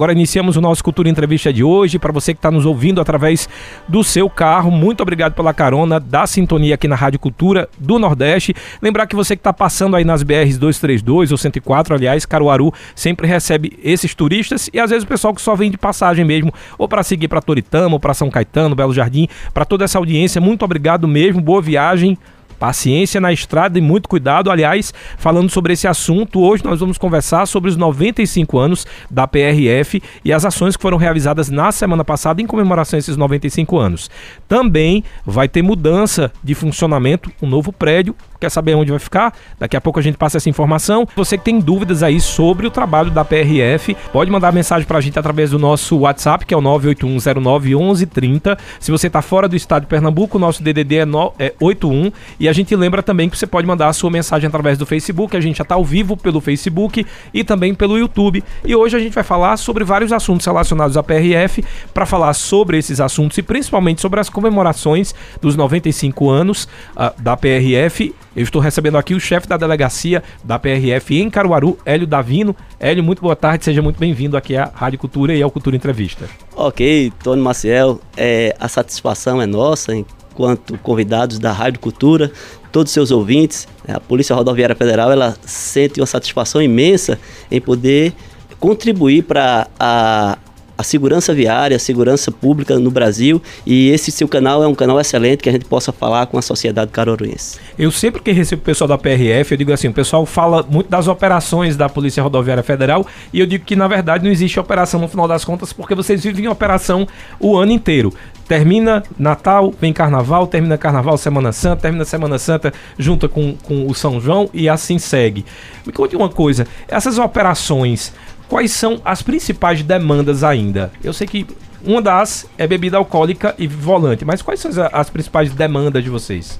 [0.00, 1.98] Agora iniciamos o nosso Cultura Entrevista de hoje.
[1.98, 3.48] Para você que está nos ouvindo através
[3.88, 8.54] do seu carro, muito obrigado pela carona da sintonia aqui na Rádio Cultura do Nordeste.
[8.80, 13.26] Lembrar que você que está passando aí nas BRs 232 ou 104, aliás, Caruaru sempre
[13.26, 16.86] recebe esses turistas e às vezes o pessoal que só vem de passagem mesmo, ou
[16.86, 19.26] para seguir para Toritama, ou para São Caetano, Belo Jardim.
[19.52, 21.42] Para toda essa audiência, muito obrigado mesmo.
[21.42, 22.16] Boa viagem.
[22.58, 24.50] Paciência na estrada e muito cuidado.
[24.50, 30.02] Aliás, falando sobre esse assunto, hoje nós vamos conversar sobre os 95 anos da PRF
[30.24, 34.10] e as ações que foram realizadas na semana passada em comemoração a esses 95 anos.
[34.46, 39.34] Também vai ter mudança de funcionamento, um novo prédio quer saber onde vai ficar?
[39.58, 41.06] Daqui a pouco a gente passa essa informação.
[41.16, 45.18] Você que tem dúvidas aí sobre o trabalho da PRF, pode mandar mensagem pra gente
[45.18, 48.58] através do nosso WhatsApp, que é o 981091130.
[48.78, 52.12] Se você tá fora do estado de Pernambuco, o nosso DDD é, no, é 81.
[52.38, 55.36] E a gente lembra também que você pode mandar a sua mensagem através do Facebook.
[55.36, 58.42] A gente já tá ao vivo pelo Facebook e também pelo YouTube.
[58.64, 62.78] E hoje a gente vai falar sobre vários assuntos relacionados à PRF, para falar sobre
[62.78, 68.62] esses assuntos e principalmente sobre as comemorações dos 95 anos uh, da PRF eu estou
[68.62, 72.54] recebendo aqui o chefe da delegacia da PRF em Caruaru, Hélio Davino.
[72.78, 76.26] Hélio, muito boa tarde, seja muito bem-vindo aqui à Rádio Cultura e ao Cultura Entrevista.
[76.54, 82.30] Ok, Tony Maciel, é, a satisfação é nossa enquanto convidados da Rádio Cultura,
[82.70, 83.66] todos os seus ouvintes.
[83.84, 87.18] É, a Polícia Rodoviária Federal ela sente uma satisfação imensa
[87.50, 88.12] em poder
[88.60, 90.38] contribuir para a
[90.78, 93.42] a segurança viária, a segurança pública no Brasil.
[93.66, 96.42] E esse seu canal é um canal excelente que a gente possa falar com a
[96.42, 97.58] sociedade caruaruense.
[97.76, 100.88] Eu sempre que recebo o pessoal da PRF, eu digo assim, o pessoal fala muito
[100.88, 105.00] das operações da Polícia Rodoviária Federal e eu digo que na verdade não existe operação
[105.00, 107.08] no final das contas porque vocês vivem em operação
[107.40, 108.14] o ano inteiro.
[108.46, 113.94] Termina Natal, vem Carnaval, termina Carnaval, Semana Santa, termina Semana Santa, junta com, com o
[113.94, 115.44] São João e assim segue.
[115.84, 118.12] Me conte uma coisa, essas operações
[118.48, 120.90] quais são as principais demandas ainda?
[121.02, 121.46] Eu sei que
[121.84, 126.58] uma das é bebida alcoólica e volante, mas quais são as principais demandas de vocês?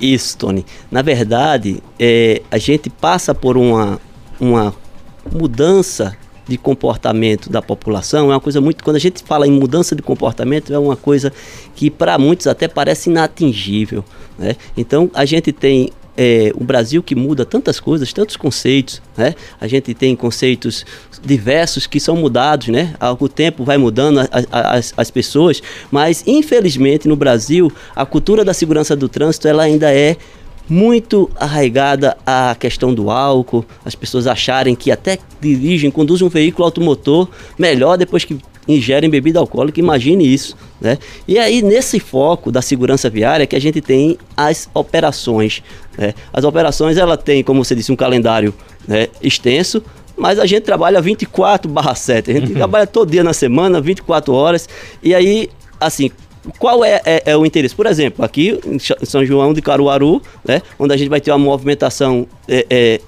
[0.00, 0.66] Isso, Tony.
[0.90, 3.98] Na verdade, é, a gente passa por uma,
[4.38, 4.74] uma
[5.32, 8.30] mudança de comportamento da população.
[8.30, 8.84] É uma coisa muito.
[8.84, 11.32] Quando a gente fala em mudança de comportamento, é uma coisa
[11.74, 14.04] que para muitos até parece inatingível.
[14.38, 14.54] Né?
[14.76, 19.34] Então, a gente tem é, um Brasil que muda tantas coisas, tantos conceitos, né?
[19.60, 20.84] A gente tem conceitos
[21.22, 22.94] diversos que são mudados, né?
[23.18, 28.96] O tempo vai mudando as, as pessoas, mas infelizmente no Brasil a cultura da segurança
[28.96, 30.16] do trânsito ela ainda é
[30.68, 36.64] muito arraigada à questão do álcool, as pessoas acharem que até dirigem, conduzem um veículo
[36.64, 37.28] automotor
[37.58, 38.38] melhor depois que
[38.68, 40.56] ingerem bebida alcoólica, imagine isso.
[40.80, 40.98] Né?
[41.26, 45.62] E aí, nesse foco da segurança viária, que a gente tem as operações.
[45.96, 46.14] Né?
[46.32, 48.52] As operações, ela tem, como você disse, um calendário
[48.86, 49.82] né, extenso,
[50.16, 52.30] mas a gente trabalha 24 barra 7.
[52.30, 52.54] A gente uhum.
[52.54, 54.68] trabalha todo dia na semana, 24 horas.
[55.02, 56.10] E aí, assim,
[56.58, 57.74] qual é, é, é, o interesse?
[57.74, 61.38] Por exemplo, aqui em São João de Caruaru, né, onde a gente vai ter uma
[61.38, 63.00] movimentação é, é,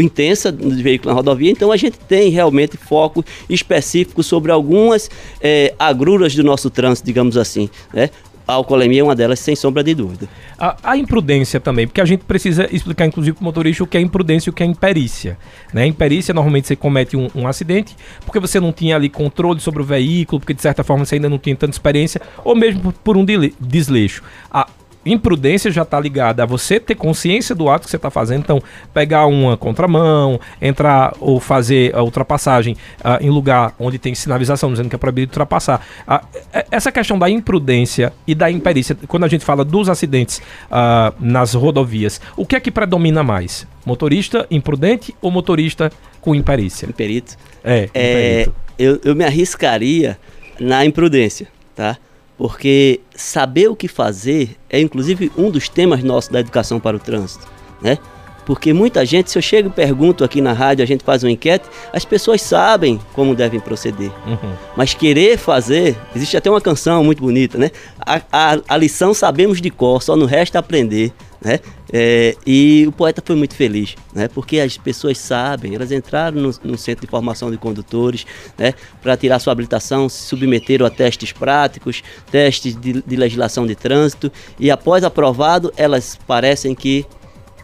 [0.00, 5.10] intensa de veículo na rodovia, então a gente tem realmente foco específico sobre algumas
[5.40, 8.10] é, agruras do nosso trânsito, digamos assim, né?
[8.46, 10.28] A alcoolemia é uma delas, sem sombra de dúvida.
[10.58, 13.96] A, a, imprudência também, porque a gente precisa explicar, inclusive, para o motorista o que
[13.96, 15.38] é imprudência e o que é imperícia.
[15.72, 15.86] Né?
[15.86, 19.84] Imperícia, normalmente, você comete um, um, acidente porque você não tinha ali controle sobre o
[19.84, 23.16] veículo, porque, de certa forma, você ainda não tinha tanta experiência, ou mesmo por, por
[23.16, 23.24] um
[23.60, 24.24] desleixo.
[24.50, 24.66] A
[25.04, 28.40] imprudência já está ligada a você ter consciência do ato que você está fazendo.
[28.40, 34.70] Então, pegar uma contramão, entrar ou fazer a ultrapassagem uh, em lugar onde tem sinalização
[34.70, 35.84] dizendo que é proibido ultrapassar.
[36.06, 36.26] Uh,
[36.70, 41.54] essa questão da imprudência e da imperícia, quando a gente fala dos acidentes uh, nas
[41.54, 43.66] rodovias, o que é que predomina mais?
[43.84, 45.90] Motorista imprudente ou motorista
[46.20, 46.86] com imperícia?
[46.86, 47.36] Imperito.
[47.64, 48.48] É, é
[48.78, 50.18] eu, eu me arriscaria
[50.58, 51.96] na imprudência, tá?
[52.42, 56.98] Porque saber o que fazer é inclusive um dos temas nossos da educação para o
[56.98, 57.46] trânsito,
[57.80, 57.98] né?
[58.44, 61.30] Porque muita gente, se eu chego e pergunto aqui na rádio, a gente faz uma
[61.30, 64.10] enquete, as pessoas sabem como devem proceder.
[64.26, 64.54] Uhum.
[64.76, 67.70] Mas querer fazer, existe até uma canção muito bonita, né?
[68.00, 71.12] A, a, a lição sabemos de cor, só no resta aprender.
[71.44, 71.58] Né?
[71.92, 74.28] É, e o poeta foi muito feliz, né?
[74.28, 78.24] porque as pessoas sabem, elas entraram no, no centro de formação de condutores
[78.56, 78.74] né?
[79.02, 84.30] para tirar sua habilitação, se submeteram a testes práticos, testes de, de legislação de trânsito,
[84.58, 87.04] e após aprovado, elas parecem que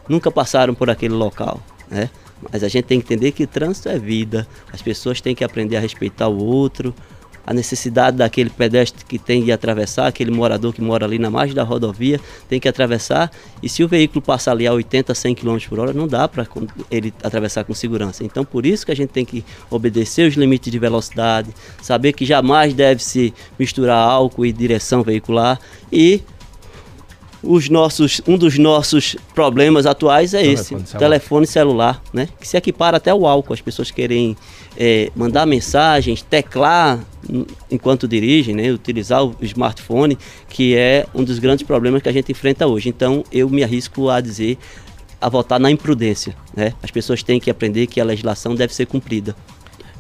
[0.08, 1.62] nunca passaram por aquele local.
[1.88, 2.10] Né?
[2.50, 5.76] Mas a gente tem que entender que trânsito é vida, as pessoas têm que aprender
[5.76, 6.92] a respeitar o outro,
[7.49, 11.55] a necessidade daquele pedestre que tem de atravessar, aquele morador que mora ali na margem
[11.55, 13.33] da rodovia, tem que atravessar.
[13.62, 16.47] E se o veículo passa ali a 80, 100 km por hora, não dá para
[16.91, 18.23] ele atravessar com segurança.
[18.23, 21.49] Então, por isso que a gente tem que obedecer os limites de velocidade,
[21.81, 25.59] saber que jamais deve se misturar álcool e direção veicular
[25.91, 26.21] e
[27.49, 30.99] os nossos, um dos nossos problemas atuais é telefone esse, celular.
[30.99, 32.29] telefone celular, né?
[32.39, 33.55] Que se equipara até o álcool.
[33.55, 34.37] As pessoas querem
[34.77, 37.03] é, mandar mensagens, teclar
[37.71, 38.71] enquanto dirigem, né?
[38.71, 40.19] Utilizar o smartphone,
[40.50, 42.91] que é um dos grandes problemas que a gente enfrenta hoje.
[42.91, 44.59] Então, eu me arrisco a dizer,
[45.19, 46.75] a votar na imprudência, né?
[46.83, 49.35] As pessoas têm que aprender que a legislação deve ser cumprida.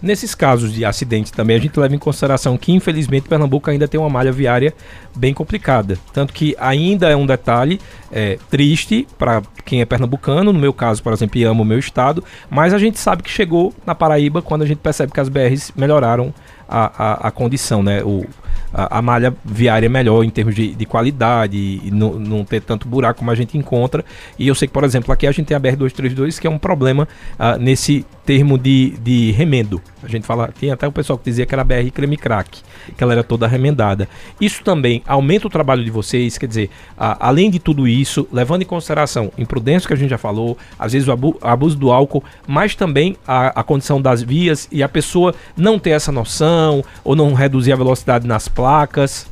[0.00, 3.98] Nesses casos de acidente também, a gente leva em consideração que, infelizmente, Pernambuco ainda tem
[3.98, 4.72] uma malha viária
[5.14, 5.98] bem complicada.
[6.12, 7.80] Tanto que ainda é um detalhe
[8.12, 12.22] é, triste para quem é pernambucano, no meu caso, por exemplo, amo o meu estado,
[12.48, 15.72] mas a gente sabe que chegou na Paraíba quando a gente percebe que as BRs
[15.76, 16.32] melhoraram
[16.68, 18.02] a, a, a condição, né?
[18.02, 18.24] O,
[18.72, 22.60] a, a, malha viária é melhor em termos de, de qualidade e não, não ter
[22.60, 24.04] tanto buraco como a gente encontra.
[24.38, 26.58] E eu sei que, por exemplo, aqui a gente tem a BR-232, que é um
[26.58, 29.80] problema uh, nesse termo de, de remendo.
[30.02, 32.60] A gente fala, tem até o pessoal que dizia que era BR creme crack,
[32.96, 34.06] que ela era toda remendada.
[34.40, 38.66] Isso também aumenta o trabalho de vocês, quer dizer, além de tudo isso, levando em
[38.66, 42.74] consideração imprudência que a gente já falou, às vezes o abu abuso do álcool, mas
[42.74, 47.32] também a, a condição das vias e a pessoa não ter essa noção ou não
[47.32, 49.28] reduzir a velocidade nas placas.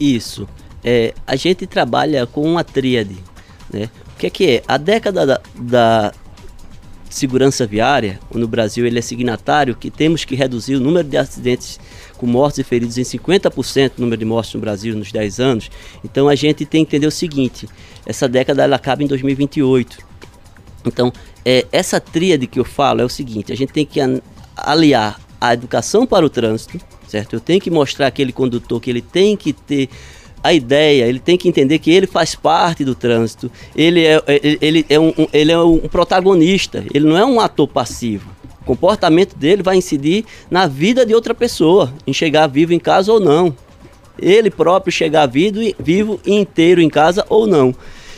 [0.00, 0.48] Isso.
[0.82, 3.18] É, a gente trabalha com uma tríade.
[3.70, 3.90] Né?
[4.14, 4.62] O que é que é?
[4.66, 6.14] A década da, da
[7.10, 11.78] segurança viária, no Brasil ele é signatário que temos que reduzir o número de acidentes
[12.16, 15.70] com mortos e feridos em 50% o número de mortes no Brasil nos 10 anos.
[16.02, 17.68] Então a gente tem que entender o seguinte,
[18.06, 19.98] essa década ela acaba em 2028.
[20.86, 21.12] Então,
[21.44, 24.00] é, essa tríade que eu falo é o seguinte, a gente tem que
[24.56, 27.34] aliar a educação para o trânsito, certo?
[27.34, 29.88] Eu tenho que mostrar aquele condutor que ele tem que ter
[30.42, 34.58] a ideia, ele tem que entender que ele faz parte do trânsito, ele é, ele,
[34.60, 38.30] ele é, um, ele é um protagonista, ele não é um ator passivo.
[38.62, 43.12] O comportamento dele vai incidir na vida de outra pessoa, em chegar vivo em casa
[43.12, 43.54] ou não.
[44.20, 47.74] Ele próprio chegar vivo, vivo inteiro em casa ou não.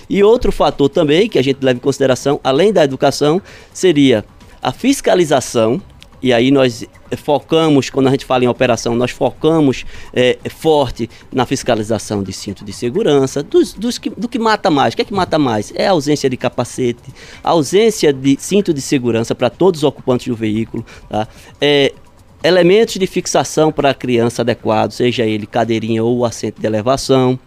[0.09, 3.41] E outro fator também que a gente leva em consideração, além da educação,
[3.73, 4.25] seria
[4.61, 5.81] a fiscalização,
[6.23, 6.85] e aí nós
[7.17, 12.65] focamos, quando a gente fala em operação, nós focamos é, forte na fiscalização de cinto
[12.65, 14.93] de segurança, dos, dos que, do que mata mais.
[14.93, 15.73] O que é que mata mais?
[15.75, 17.13] É a ausência de capacete,
[17.43, 21.27] a ausência de cinto de segurança para todos os ocupantes do veículo, tá?
[21.61, 21.93] É,
[22.43, 27.39] elementos de fixação para a criança adequados, seja ele cadeirinha ou assento de elevação,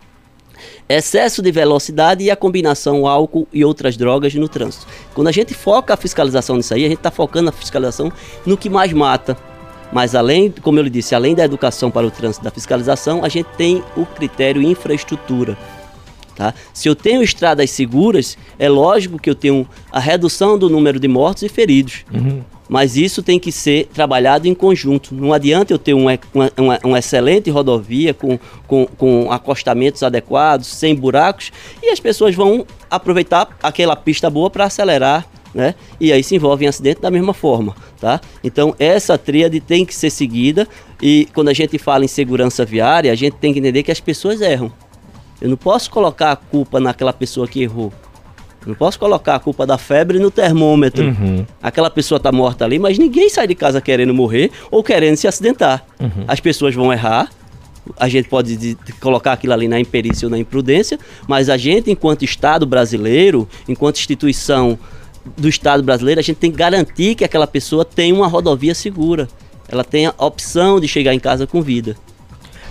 [0.88, 4.88] excesso de velocidade e a combinação álcool e outras drogas no trânsito.
[5.14, 8.12] Quando a gente foca a fiscalização nisso aí, a gente está focando a fiscalização
[8.46, 9.38] no que mais mata.
[9.92, 13.30] Mas além, como eu lhe disse, além da educação para o trânsito da fiscalização, a
[13.30, 15.58] gente tem o critério infraestrutura.
[16.36, 16.54] Tá?
[16.74, 21.08] Se eu tenho estradas seguras, é lógico que eu tenho a redução do número de
[21.08, 22.06] mortos e feridos.
[22.12, 25.14] Uhum mas isso tem que ser trabalhado em conjunto.
[25.14, 26.18] Não adianta eu ter uma,
[26.58, 31.52] uma, uma excelente rodovia com, com, com, acostamentos adequados, sem buracos,
[31.82, 35.26] e as pessoas vão aproveitar aquela pista boa para acelerar.
[35.54, 35.76] Né?
[36.00, 38.20] E aí se envolve em acidente da mesma forma, tá?
[38.44, 40.68] Então essa tríade tem que ser seguida
[41.00, 44.00] e quando a gente fala em segurança viária, a gente tem que entender que as
[44.00, 44.72] pessoas erram.
[45.40, 47.94] Eu não posso colocar a culpa naquela pessoa que errou.
[48.68, 51.06] Não posso colocar a culpa da febre no termômetro.
[51.06, 51.46] Uhum.
[51.62, 55.28] Aquela pessoa está morta ali, mas ninguém sai de casa querendo morrer ou querendo se
[55.28, 55.86] acidentar.
[56.00, 56.26] Uhum.
[56.28, 57.30] As pessoas vão errar.
[57.98, 61.58] A gente pode de, de colocar aquilo ali na imperícia ou na imprudência, mas a
[61.58, 64.80] gente, enquanto Estado brasileiro, enquanto instituição
[65.38, 69.28] do Estado brasileiro, a gente tem que garantir que aquela pessoa tenha uma rodovia segura.
[69.68, 71.96] Ela tenha a opção de chegar em casa com vida.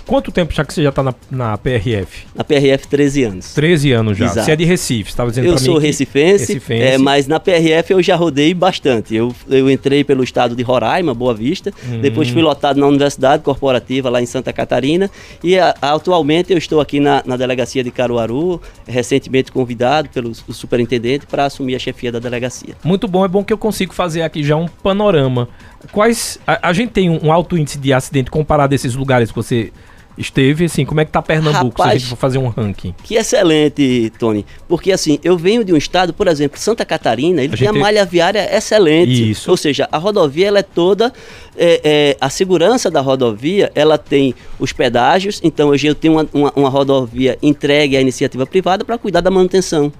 [0.05, 2.25] Quanto tempo já que você já está na, na PRF?
[2.35, 3.53] Na PRF, 13 anos.
[3.53, 4.25] 13 anos já.
[4.25, 4.45] Exato.
[4.45, 6.83] Você é de Recife, estava dizendo Eu sou recifense, recifense.
[6.83, 9.15] É, mas na PRF eu já rodei bastante.
[9.15, 12.01] Eu, eu entrei pelo estado de Roraima, Boa Vista, hum.
[12.01, 15.09] depois fui lotado na Universidade Corporativa lá em Santa Catarina
[15.43, 21.25] e a, atualmente eu estou aqui na, na delegacia de Caruaru, recentemente convidado pelo superintendente
[21.25, 22.75] para assumir a chefia da delegacia.
[22.83, 25.47] Muito bom, é bom que eu consigo fazer aqui já um panorama.
[25.91, 26.39] Quais.
[26.45, 29.71] A, a gente tem um alto índice de acidente comparado a esses lugares que você
[30.17, 32.93] esteve, assim, como é que tá Pernambuco, Rapaz, se a gente for fazer um ranking?
[33.03, 34.45] Que excelente, Tony.
[34.67, 37.73] Porque, assim, eu venho de um estado, por exemplo, Santa Catarina, ele a tem a
[37.73, 39.31] malha viária excelente.
[39.31, 39.49] Isso.
[39.49, 41.13] Ou seja, a rodovia, ela é toda...
[41.55, 46.27] É, é, a segurança da rodovia, ela tem os pedágios, então hoje eu tenho uma,
[46.33, 49.93] uma, uma rodovia entregue à iniciativa privada para cuidar da manutenção.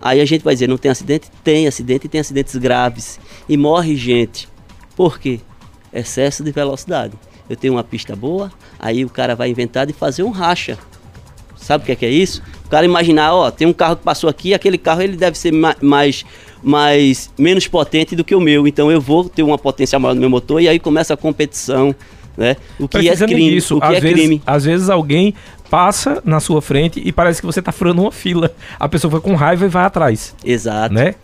[0.00, 1.28] Aí a gente vai dizer, não tem acidente?
[1.42, 3.18] Tem acidente e tem acidentes graves.
[3.48, 4.48] E morre gente.
[4.94, 5.40] Por quê?
[5.92, 7.14] Excesso de velocidade.
[7.48, 10.78] Eu tenho uma pista boa, aí o cara vai inventar de fazer um racha.
[11.56, 12.42] Sabe o que é, que é isso?
[12.66, 15.52] O cara imaginar, ó, tem um carro que passou aqui, aquele carro ele deve ser
[15.52, 16.24] ma mais,
[16.62, 20.20] mais menos potente do que o meu, então eu vou ter uma potência maior no
[20.20, 21.94] meu motor e aí começa a competição,
[22.36, 22.56] né?
[22.78, 24.42] O que é crime, isso, o que às é vezes, crime.
[24.46, 25.34] Às vezes alguém
[25.68, 28.50] passa na sua frente e parece que você está furando uma fila.
[28.78, 30.34] A pessoa foi com raiva e vai atrás.
[30.44, 30.94] Exato.
[30.94, 31.14] Né?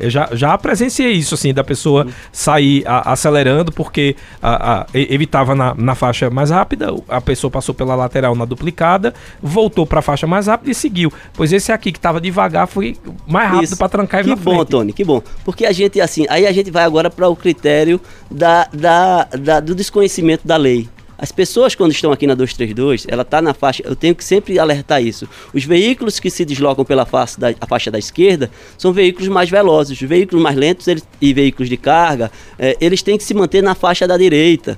[0.00, 5.24] Eu já, já presenciei isso, assim, da pessoa sair a, acelerando porque a, a, ele
[5.24, 10.00] estava na, na faixa mais rápida, a pessoa passou pela lateral na duplicada, voltou para
[10.00, 11.12] a faixa mais rápida e seguiu.
[11.34, 12.96] Pois esse aqui que estava devagar foi
[13.26, 14.68] mais rápido para trancar e Que bom, frente.
[14.68, 15.22] Tony, que bom.
[15.44, 19.60] Porque a gente, assim, aí a gente vai agora para o critério da, da, da,
[19.60, 20.88] do desconhecimento da lei.
[21.22, 23.80] As pessoas, quando estão aqui na 232, ela está na faixa.
[23.86, 25.28] Eu tenho que sempre alertar isso.
[25.54, 30.02] Os veículos que se deslocam pela faixa da, faixa da esquerda são veículos mais velozes.
[30.02, 33.62] Os veículos mais lentos eles, e veículos de carga, é, eles têm que se manter
[33.62, 34.76] na faixa da direita.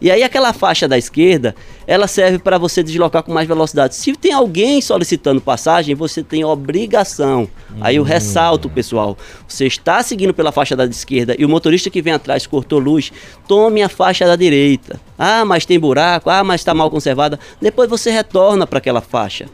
[0.00, 1.54] E aí aquela faixa da esquerda,
[1.86, 3.94] ela serve para você deslocar com mais velocidade.
[3.94, 7.48] Se tem alguém solicitando passagem, você tem obrigação.
[7.70, 7.78] Hum.
[7.80, 8.06] Aí eu hum.
[8.06, 9.16] ressalto, pessoal.
[9.48, 13.12] Você está seguindo pela faixa da esquerda e o motorista que vem atrás cortou luz,
[13.48, 15.00] tome a faixa da direita.
[15.18, 16.28] Ah, mas tem buraco.
[16.28, 17.38] Ah, mas está mal conservada.
[17.60, 19.46] Depois você retorna para aquela faixa.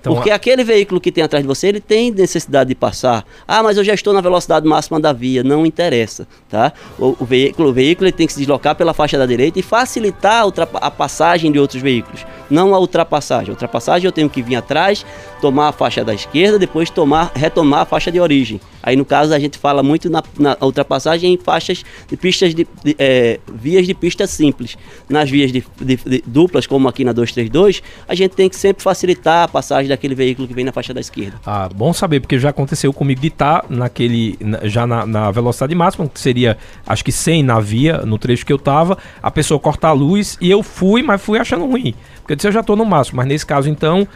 [0.00, 0.34] Então, Porque a...
[0.34, 3.24] aquele veículo que tem atrás de você, ele tem necessidade de passar.
[3.46, 5.42] Ah, mas eu já estou na velocidade máxima da via.
[5.42, 6.72] Não interessa, tá?
[6.98, 10.44] O, o veículo, o veículo tem que se deslocar pela faixa da direita e facilitar
[10.44, 12.24] a, a passagem de outros veículos.
[12.50, 13.50] Não a ultrapassagem.
[13.50, 15.04] A ultrapassagem eu tenho que vir atrás,
[15.40, 18.60] tomar a faixa da esquerda, depois tomar, retomar a faixa de origem.
[18.82, 22.66] Aí no caso a gente fala muito na, na ultrapassagem em faixas de pistas de,
[22.82, 24.78] de é, vias de pista simples.
[25.08, 29.44] Nas vias de, de, duplas, como aqui na 232, a gente tem que sempre facilitar
[29.44, 31.38] a passagem daquele veículo que vem na faixa da esquerda.
[31.44, 35.74] Ah, bom saber, porque já aconteceu comigo de estar tá naquele, já na, na velocidade
[35.74, 39.58] máxima, que seria acho que 100 na via, no trecho que eu tava, a pessoa
[39.58, 41.94] corta a luz e eu fui, mas fui achando ruim.
[42.18, 44.06] Porque eu disse, eu já tô no máximo, mas nesse caso então,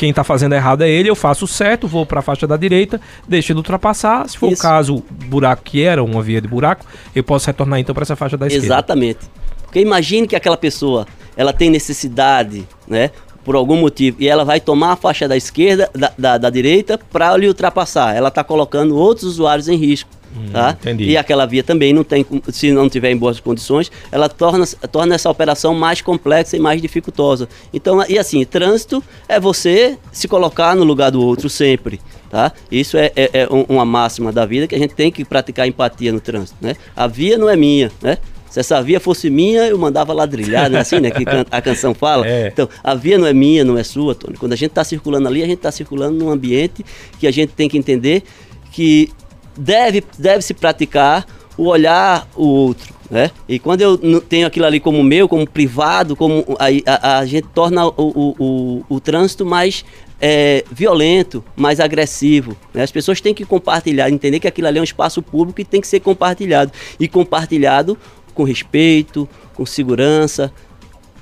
[0.00, 2.56] quem está fazendo errado é ele, eu faço o certo, vou para a faixa da
[2.56, 4.26] direita, deixo ele ultrapassar.
[4.26, 4.58] Se for Isso.
[4.58, 8.16] o caso, buraco que era uma via de buraco, eu posso retornar então para essa
[8.16, 8.66] faixa da esquerda.
[8.66, 9.18] Exatamente.
[9.62, 11.06] Porque imagine que aquela pessoa,
[11.36, 13.10] ela tem necessidade, né?
[13.44, 16.98] Por algum motivo, e ela vai tomar a faixa da esquerda, da, da, da direita,
[17.10, 18.14] para lhe ultrapassar.
[18.14, 20.10] Ela está colocando outros usuários em risco.
[20.36, 20.76] Hum, tá?
[20.80, 21.04] Entendi.
[21.04, 25.14] E aquela via também não tem, se não tiver em boas condições, ela torna, torna
[25.14, 27.48] essa operação mais complexa e mais dificultosa.
[27.72, 32.00] Então, e assim, trânsito é você se colocar no lugar do outro sempre.
[32.30, 32.52] Tá?
[32.70, 36.12] Isso é, é, é uma máxima da vida que a gente tem que praticar empatia
[36.12, 36.56] no trânsito.
[36.60, 36.76] Né?
[36.94, 38.18] A via não é minha, né?
[38.50, 41.10] Se essa via fosse minha, eu mandava ladrilhar, não é assim, né?
[41.10, 42.26] Que a canção fala.
[42.26, 42.48] É.
[42.48, 44.36] Então, a via não é minha, não é sua, Tony.
[44.36, 46.84] Quando a gente está circulando ali, a gente está circulando num ambiente
[47.18, 48.24] que a gente tem que entender
[48.72, 49.08] que
[49.56, 51.24] deve, deve se praticar
[51.56, 52.92] o olhar o outro.
[53.10, 53.30] Né?
[53.48, 57.48] E quando eu tenho aquilo ali como meu, como privado, como a, a, a gente
[57.48, 59.84] torna o, o, o, o trânsito mais
[60.20, 62.56] é, violento, mais agressivo.
[62.74, 62.82] Né?
[62.82, 65.80] As pessoas têm que compartilhar, entender que aquilo ali é um espaço público e tem
[65.80, 66.70] que ser compartilhado.
[66.98, 67.98] E compartilhado
[68.40, 70.50] com respeito, com segurança,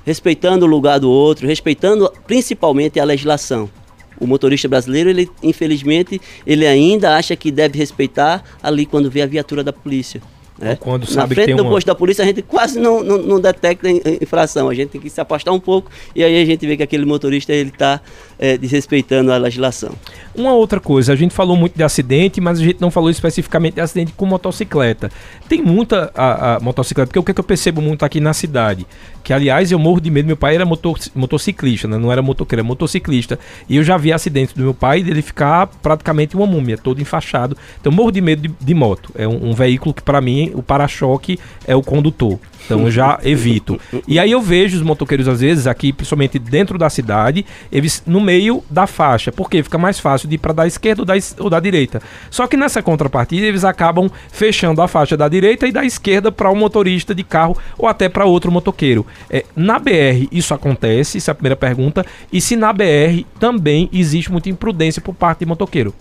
[0.05, 3.69] respeitando o lugar do outro, respeitando principalmente a legislação.
[4.17, 9.25] O motorista brasileiro, ele infelizmente, ele ainda acha que deve respeitar ali quando vê a
[9.25, 10.21] viatura da polícia.
[10.59, 10.77] Né?
[10.79, 11.71] Quando sabe Na frente do uma...
[11.71, 15.09] posto da polícia a gente quase não, não, não, detecta infração, a gente tem que
[15.09, 18.01] se afastar um pouco e aí a gente vê que aquele motorista ele está
[18.37, 19.91] é, desrespeitando a legislação.
[20.35, 23.75] Uma outra coisa, a gente falou muito de acidente, mas a gente não falou especificamente
[23.75, 25.09] de acidente com motocicleta.
[25.47, 28.33] Tem muita a, a motocicleta, porque o que, é que eu percebo muito aqui na
[28.33, 28.85] cidade?
[29.29, 31.99] Que aliás eu morro de medo, meu pai era motor, motociclista, né?
[31.99, 33.37] não era motoqueiro, era motociclista.
[33.69, 37.55] E eu já vi acidentes do meu pai dele ficar praticamente uma múmia, todo enfaixado.
[37.79, 39.11] Então eu morro de medo de, de moto.
[39.13, 42.39] É um, um veículo que para mim o para-choque é o condutor.
[42.65, 43.79] Então eu já evito.
[44.07, 48.19] E aí eu vejo os motoqueiros, às vezes, aqui, principalmente dentro da cidade, eles no
[48.19, 51.49] meio da faixa, porque fica mais fácil de ir para da esquerda ou da, ou
[51.49, 52.01] da direita.
[52.29, 56.49] Só que nessa contrapartida, eles acabam fechando a faixa da direita e da esquerda para
[56.49, 59.05] o um motorista de carro ou até para outro motoqueiro.
[59.29, 62.05] É, na BR isso acontece, essa é a primeira pergunta.
[62.31, 65.93] E se na BR também existe muita imprudência por parte de motoqueiro?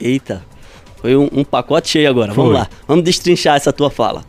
[0.00, 0.44] Eita,
[0.96, 2.32] foi um, um pacote cheio agora.
[2.32, 2.44] Foi.
[2.44, 4.24] Vamos lá, vamos destrinchar essa tua fala.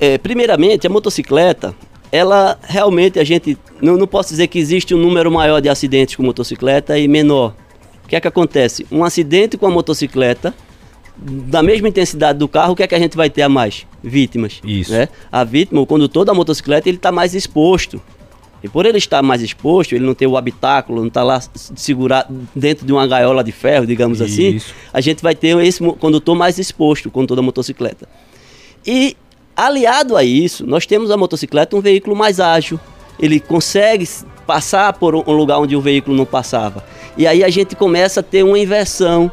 [0.00, 1.74] É, primeiramente, a motocicleta,
[2.12, 6.16] ela realmente a gente não, não posso dizer que existe um número maior de acidentes
[6.16, 7.54] com motocicleta e menor.
[8.04, 8.86] O que é que acontece?
[8.90, 10.54] Um acidente com a motocicleta,
[11.18, 13.86] da mesma intensidade do carro, o que é que a gente vai ter a mais?
[14.02, 14.60] Vítimas.
[14.64, 14.92] Isso.
[14.92, 15.08] Né?
[15.32, 18.00] A vítima, o condutor da motocicleta, ele está mais exposto.
[18.62, 21.40] E por ele estar mais exposto, ele não ter o habitáculo, não estar tá lá
[21.76, 24.70] segurado dentro de uma gaiola de ferro, digamos assim, Isso.
[24.70, 28.08] assim, a gente vai ter esse condutor mais exposto, o condutor da motocicleta.
[28.84, 29.16] E
[29.56, 32.78] aliado a isso, nós temos a motocicleta um veículo mais ágil.
[33.18, 34.06] Ele consegue
[34.46, 36.84] passar por um lugar onde o veículo não passava.
[37.16, 39.30] E aí a gente começa a ter uma inversão.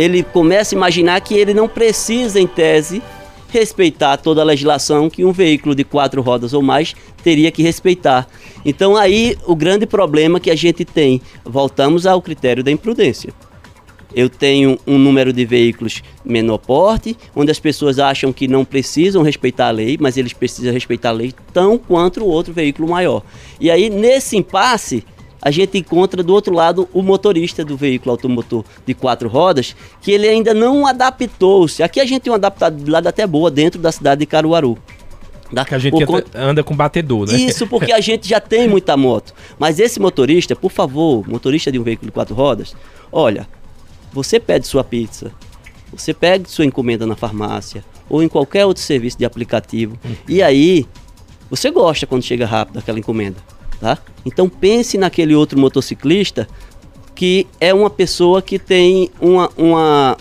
[0.00, 3.02] Ele começa a imaginar que ele não precisa, em tese,
[3.50, 8.26] respeitar toda a legislação que um veículo de quatro rodas ou mais teria que respeitar.
[8.64, 13.34] Então aí o grande problema que a gente tem, voltamos ao critério da imprudência.
[14.14, 19.22] Eu tenho um número de veículos menor porte, onde as pessoas acham que não precisam
[19.22, 23.22] respeitar a lei, mas eles precisam respeitar a lei tão quanto o outro veículo maior.
[23.60, 25.04] E aí, nesse impasse,
[25.42, 30.10] a gente encontra do outro lado o motorista do veículo automotor de quatro rodas, que
[30.10, 31.82] ele ainda não adaptou-se.
[31.82, 34.78] Aqui a gente tem uma adaptabilidade até boa dentro da cidade de Caruaru.
[35.52, 35.96] Da, que a gente
[36.32, 37.36] anda com batedor, né?
[37.36, 39.34] Isso, porque a gente já tem muita moto.
[39.58, 42.76] Mas esse motorista, por favor, motorista de um veículo de quatro rodas,
[43.10, 43.48] olha,
[44.12, 45.32] você pede sua pizza,
[45.92, 50.14] você pega sua encomenda na farmácia ou em qualquer outro serviço de aplicativo, uhum.
[50.28, 50.86] e aí
[51.48, 53.36] você gosta quando chega rápido aquela encomenda.
[53.80, 53.98] Tá?
[54.26, 56.46] Então pense naquele outro motociclista
[57.14, 60.16] que é uma pessoa que tem uma, uma,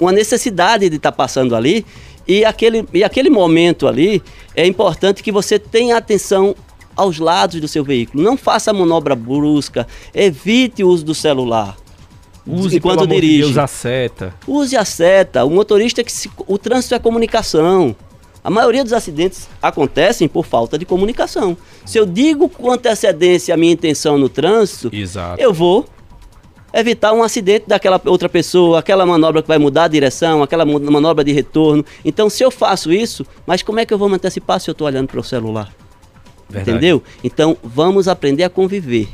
[0.00, 1.84] uma necessidade de estar tá passando ali
[2.26, 4.22] e aquele, e aquele momento ali
[4.54, 6.54] é importante que você tenha atenção
[6.96, 8.22] aos lados do seu veículo.
[8.22, 11.76] Não faça manobra brusca, evite o uso do celular.
[12.46, 13.42] Use enquanto dirige.
[13.42, 14.34] Deus, a seta.
[14.46, 15.44] Use a seta.
[15.44, 17.96] O motorista que se, o trânsito é comunicação.
[18.44, 21.56] A maioria dos acidentes acontecem por falta de comunicação.
[21.86, 25.40] Se eu digo com antecedência a minha intenção no trânsito, Exato.
[25.40, 25.86] eu vou
[26.70, 31.24] evitar um acidente daquela outra pessoa, aquela manobra que vai mudar a direção, aquela manobra
[31.24, 31.82] de retorno.
[32.04, 34.72] Então, se eu faço isso, mas como é que eu vou me antecipar se eu
[34.72, 35.72] estou olhando para o celular?
[36.50, 36.70] Verdade.
[36.70, 37.02] Entendeu?
[37.22, 39.08] Então, vamos aprender a conviver.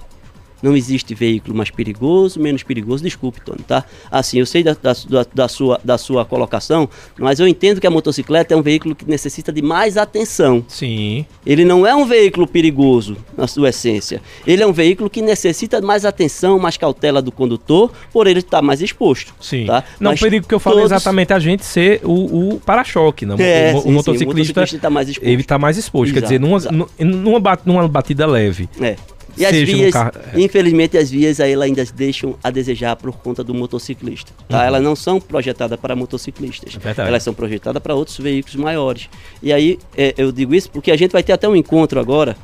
[0.62, 3.02] Não existe veículo mais perigoso, menos perigoso.
[3.02, 3.84] Desculpe, Tony, tá?
[4.10, 4.94] Assim, eu sei da, da,
[5.34, 6.88] da, sua, da sua colocação,
[7.18, 10.64] mas eu entendo que a motocicleta é um veículo que necessita de mais atenção.
[10.68, 11.24] Sim.
[11.44, 14.20] Ele não é um veículo perigoso na sua essência.
[14.46, 18.40] Ele é um veículo que necessita de mais atenção, mais cautela do condutor, por ele
[18.40, 19.34] estar mais exposto.
[19.40, 19.66] Sim.
[19.66, 19.84] Tá?
[19.98, 20.92] Não, mas o perigo que eu falo todos...
[20.92, 23.24] é exatamente a gente ser o, o para-choque.
[23.24, 23.34] Né?
[23.38, 25.28] É, o, sim, o, motociclista, sim, o motociclista tá mais exposto.
[25.28, 26.10] ele está mais exposto.
[26.12, 26.58] Exato, Quer dizer, numa,
[26.98, 28.68] numa, numa batida leve.
[28.80, 28.96] É.
[29.36, 29.94] E as vias.
[29.94, 30.40] É.
[30.40, 34.32] infelizmente, as vias aí ainda deixam a desejar por conta do motociclista.
[34.48, 34.58] Tá?
[34.58, 34.64] Uhum.
[34.64, 36.78] Elas não são projetadas para motociclistas.
[36.84, 39.08] É Elas são projetadas para outros veículos maiores.
[39.42, 42.36] E aí é, eu digo isso porque a gente vai ter até um encontro agora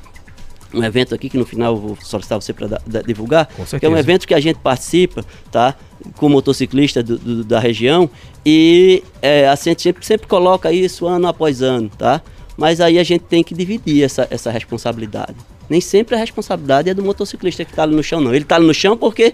[0.75, 3.97] um evento aqui que no final eu vou solicitar você para divulgar, que é um
[3.97, 5.75] evento que a gente participa, tá?
[6.17, 8.11] Com motociclista do, do, da região
[8.45, 12.21] e é, a gente sempre, sempre coloca isso ano após ano, tá?
[12.57, 15.37] Mas aí a gente tem que dividir essa, essa responsabilidade.
[15.69, 18.35] Nem sempre a responsabilidade é do motociclista que está ali no chão, não.
[18.35, 19.33] Ele está ali no chão porque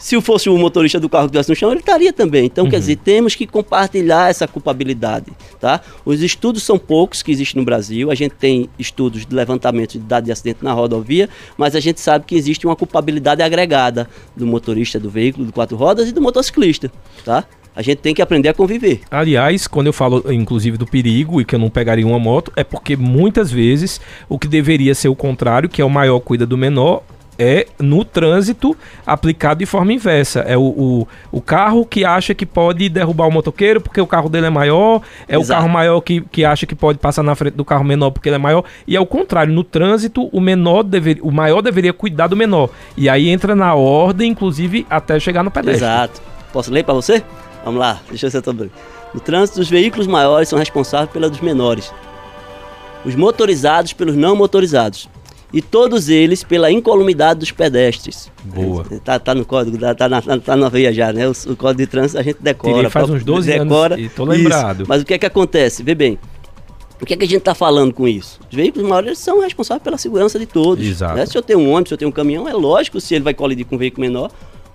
[0.00, 2.46] se fosse o motorista do carro que estivesse no chão, ele estaria também.
[2.46, 2.70] Então, uhum.
[2.70, 5.30] quer dizer, temos que compartilhar essa culpabilidade,
[5.60, 5.82] tá?
[6.06, 8.10] Os estudos são poucos que existem no Brasil.
[8.10, 12.00] A gente tem estudos de levantamento de dados de acidente na rodovia, mas a gente
[12.00, 16.22] sabe que existe uma culpabilidade agregada do motorista do veículo de quatro rodas e do
[16.22, 16.90] motociclista,
[17.22, 17.44] tá?
[17.80, 19.00] A gente tem que aprender a conviver.
[19.10, 22.62] Aliás, quando eu falo, inclusive, do perigo e que eu não pegaria uma moto, é
[22.62, 26.58] porque muitas vezes o que deveria ser o contrário, que é o maior cuida do
[26.58, 27.02] menor,
[27.38, 30.40] é no trânsito aplicado de forma inversa.
[30.40, 34.28] É o, o, o, carro que acha que pode derrubar o motoqueiro porque o carro
[34.28, 35.44] dele é maior, é Exato.
[35.44, 38.28] o carro maior que, que acha que pode passar na frente do carro menor porque
[38.28, 38.62] ele é maior.
[38.86, 42.68] E é o contrário, no trânsito, o menor deveria, o maior deveria cuidar do menor.
[42.94, 45.82] E aí entra na ordem, inclusive, até chegar no pedestre.
[45.82, 46.20] Exato.
[46.52, 47.22] Posso ler para você?
[47.64, 48.70] Vamos lá, deixa eu ser todo.
[49.12, 51.92] No trânsito, os veículos maiores são responsáveis pela dos menores,
[53.04, 55.08] os motorizados pelos não motorizados
[55.52, 58.30] e todos eles pela incolumidade dos pedestres.
[58.44, 58.84] Boa.
[59.04, 61.28] Tá, tá no código, tá, tá, na, tá na veia já, né?
[61.28, 62.74] O, o, código de trânsito a gente decora.
[62.74, 64.82] Tirei faz uns 12 decora, anos e tô lembrado.
[64.82, 64.88] Isso.
[64.88, 65.82] Mas o que é que acontece?
[65.82, 66.18] Vê bem,
[67.00, 68.38] o que é que a gente está falando com isso?
[68.48, 70.84] Os veículos maiores são responsáveis pela segurança de todos.
[70.84, 71.16] Exato.
[71.16, 71.26] Né?
[71.26, 73.34] Se eu tenho um ônibus, se eu tenho um caminhão, é lógico se ele vai
[73.34, 74.30] colidir com um veículo menor,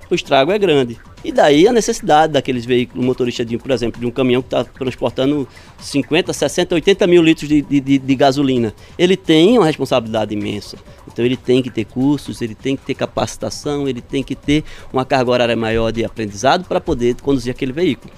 [0.09, 0.97] o estrago é grande.
[1.23, 4.63] E daí a necessidade daqueles veículos motoristas, de, por exemplo, de um caminhão que está
[4.63, 5.47] transportando
[5.79, 8.73] 50, 60, 80 mil litros de, de, de, gasolina.
[8.95, 10.77] Ele tem uma responsabilidade imensa.
[11.11, 14.63] Então ele tem que ter cursos, ele tem que ter capacitação, ele tem que ter
[14.93, 18.13] uma carga horária maior de aprendizado para poder conduzir aquele veículo.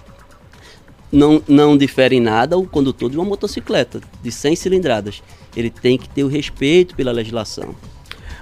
[1.10, 5.23] Não, não difere em nada o condutor de uma motocicleta de 100 cilindradas.
[5.56, 7.73] Ele tem que ter o respeito pela legislação.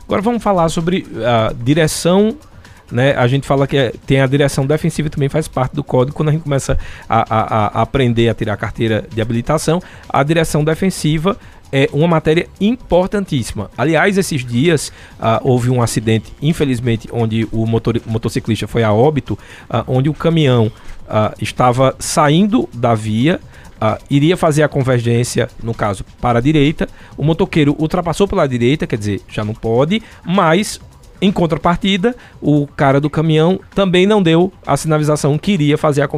[0.03, 2.35] Agora vamos falar sobre a direção
[2.91, 3.15] né?
[3.15, 6.15] A gente fala que é, tem a direção defensiva também faz parte do código.
[6.15, 6.77] Quando a gente começa
[7.09, 11.37] a, a, a aprender a tirar a carteira de habilitação, a direção defensiva
[11.71, 13.69] é uma matéria importantíssima.
[13.77, 19.33] Aliás, esses dias uh, houve um acidente, infelizmente, onde o motor, motociclista foi a óbito,
[19.69, 23.39] uh, onde o caminhão uh, estava saindo da via.
[24.09, 26.87] iria fazer a convergência, no caso, para a direita.
[27.17, 30.79] O motoqueiro ultrapassou pela direita, quer dizer, já não pode, mas
[31.21, 36.09] em contrapartida, o cara do caminhão também não deu a sinalização que iria fazer a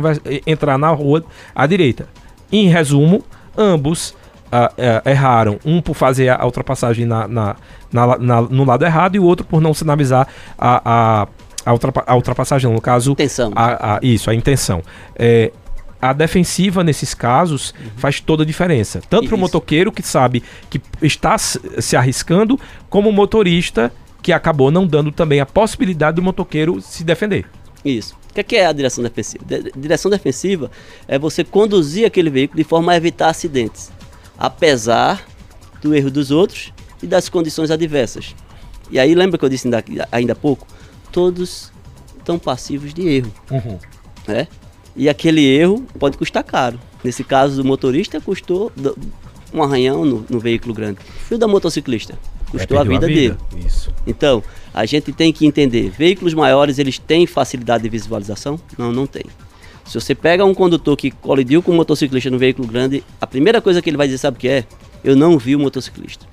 [0.45, 2.07] entrar na rua à direita.
[2.51, 3.23] Em resumo,
[3.57, 4.15] ambos
[4.47, 5.59] uh, erraram.
[5.65, 7.55] Um por fazer a ultrapassagem na, na,
[7.91, 11.27] na, na, no lado errado e o outro por não sinalizar a, a,
[11.65, 13.11] a, ultrapa, a ultrapassagem, no caso.
[13.11, 13.51] Intenção.
[13.55, 14.81] A, a, isso, a intenção.
[15.15, 15.51] É,
[16.01, 17.91] a defensiva nesses casos uhum.
[17.97, 19.01] faz toda a diferença.
[19.09, 23.91] Tanto para o motoqueiro que sabe que está se arriscando, como o motorista
[24.27, 27.45] que acabou não dando também a possibilidade do motoqueiro se defender.
[27.85, 28.13] Isso.
[28.29, 29.45] O que é, é a direção defensiva?
[29.73, 30.69] direção defensiva
[31.07, 33.89] é você conduzir aquele veículo de forma a evitar acidentes
[34.37, 35.25] apesar
[35.81, 38.35] do erro dos outros e das condições adversas.
[38.91, 40.67] E aí lembra que eu disse ainda, ainda há pouco?
[41.09, 41.71] Todos
[42.17, 43.31] estão passivos de erro.
[43.49, 43.79] Uhum.
[44.27, 44.49] Né?
[44.93, 46.77] E aquele erro pode custar caro.
[47.01, 48.73] Nesse caso do motorista, custou
[49.53, 50.99] um arranhão no, no veículo grande.
[51.31, 52.19] E o da motociclista?
[52.51, 53.37] Custou é, a, vida a vida dele.
[53.65, 53.93] Isso.
[54.05, 58.59] Então, a gente tem que entender, veículos maiores, eles têm facilidade de visualização?
[58.77, 59.23] Não, não tem.
[59.85, 63.61] Se você pega um condutor que colidiu com um motociclista no veículo grande, a primeira
[63.61, 64.65] coisa que ele vai dizer, sabe o que é?
[65.03, 66.25] Eu não vi o motociclista.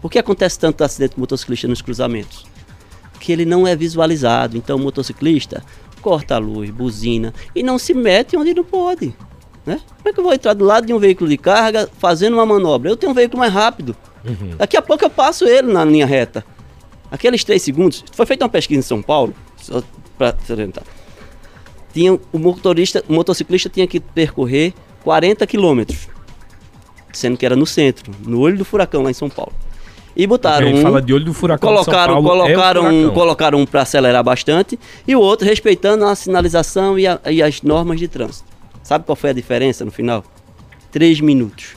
[0.00, 2.46] Por que acontece tanto acidente de motociclista nos cruzamentos?
[3.20, 4.56] Que ele não é visualizado.
[4.56, 5.62] Então o motociclista
[6.00, 9.14] corta a luz, buzina e não se mete onde não pode.
[9.66, 9.80] Né?
[9.96, 12.46] Como é que eu vou entrar do lado de um veículo de carga fazendo uma
[12.46, 12.88] manobra?
[12.88, 13.94] Eu tenho um veículo mais rápido.
[14.28, 14.56] Uhum.
[14.56, 16.44] Daqui a pouco eu passo ele na linha reta.
[17.10, 18.04] Aqueles três segundos.
[18.12, 19.82] Foi feita uma pesquisa em São Paulo, só
[20.16, 20.84] para orientar
[21.98, 26.08] tinha o motorista, o motociclista tinha que percorrer 40 quilômetros,
[27.12, 29.52] sendo que era no centro, no olho do furacão lá em São Paulo.
[30.16, 33.66] E botaram um, fala de olho do furacão colocaram, Paulo, colocaram, é um, colocaram um
[33.66, 38.08] para acelerar bastante e o outro respeitando a sinalização e, a, e, as normas de
[38.08, 38.44] trânsito.
[38.82, 40.24] Sabe qual foi a diferença no final?
[40.90, 41.76] Três minutos.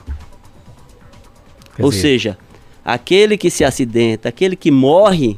[1.82, 2.02] Quer Ou dizer...
[2.02, 2.38] seja,
[2.86, 5.38] aquele que se acidenta, aquele que morre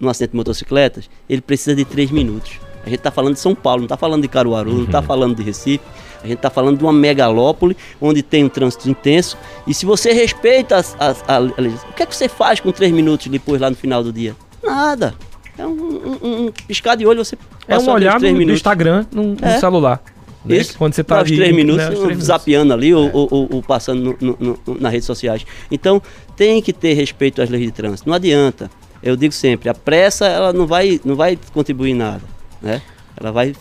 [0.00, 2.58] no acidente de motocicletas, ele precisa de três minutos.
[2.84, 4.76] A gente está falando de São Paulo, não está falando de Caruaru, uhum.
[4.78, 5.84] não está falando de Recife.
[6.22, 9.36] A gente está falando de uma megalópole onde tem um trânsito intenso.
[9.66, 12.70] E se você respeita as, as, a, a, o que é que você faz com
[12.72, 14.34] três minutos depois lá no final do dia?
[14.62, 15.14] Nada.
[15.56, 17.36] É um, um, um piscar de olho, você
[17.68, 19.58] É um olhar no, no, Instagram, no, no é.
[19.58, 20.02] celular.
[20.44, 20.56] Né?
[20.56, 22.96] Isso, quando você está três minutos, né, três zapeando ali é.
[22.96, 25.46] ou, ou, ou, passando no, no, no, nas redes sociais.
[25.70, 26.02] Então,
[26.36, 28.08] tem que ter respeito às leis de trânsito.
[28.08, 28.70] Não adianta.
[29.02, 32.22] Eu digo sempre, a pressa ela não vai, não vai contribuir em nada
[32.62, 32.80] né?
[33.20, 33.54] Ela vai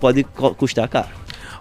[0.00, 0.24] pode
[0.56, 1.08] custar caro.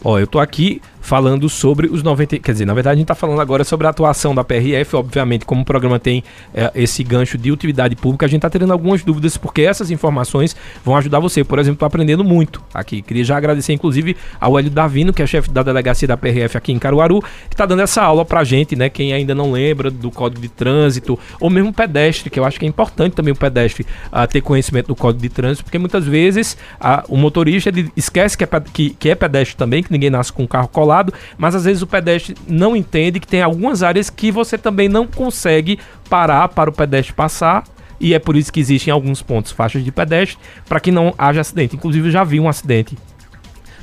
[0.04, 2.38] Ó, eu tô aqui falando sobre os 90.
[2.39, 4.93] Quer dizer, na verdade, a gente está falando agora sobre a atuação da PRF.
[4.98, 6.22] Obviamente, como o programa tem
[6.54, 10.54] é, esse gancho de utilidade pública, a gente está tendo algumas dúvidas, porque essas informações
[10.84, 11.46] vão ajudar você.
[11.46, 13.02] Por exemplo, estou aprendendo muito aqui.
[13.02, 16.74] Queria já agradecer, inclusive, ao Hélio Davino, que é chefe da delegacia da PRF aqui
[16.74, 18.89] em Caruaru, que está dando essa aula pra gente, né?
[18.89, 22.65] Quem ainda não lembra do código de trânsito, ou mesmo pedestre, que eu acho que
[22.65, 26.58] é importante também o pedestre uh, ter conhecimento do código de trânsito, porque muitas vezes
[26.82, 30.34] uh, o motorista ele esquece que é, que, que é pedestre também, que ninguém nasce
[30.34, 33.84] com o carro colado lado, mas às vezes o pedestre não entende que tem algumas
[33.84, 35.80] áreas que você também não consegue
[36.10, 37.64] parar para o pedestre passar
[38.00, 41.42] e é por isso que existem alguns pontos faixas de pedestre para que não haja
[41.42, 41.76] acidente.
[41.76, 42.98] Inclusive eu já vi um acidente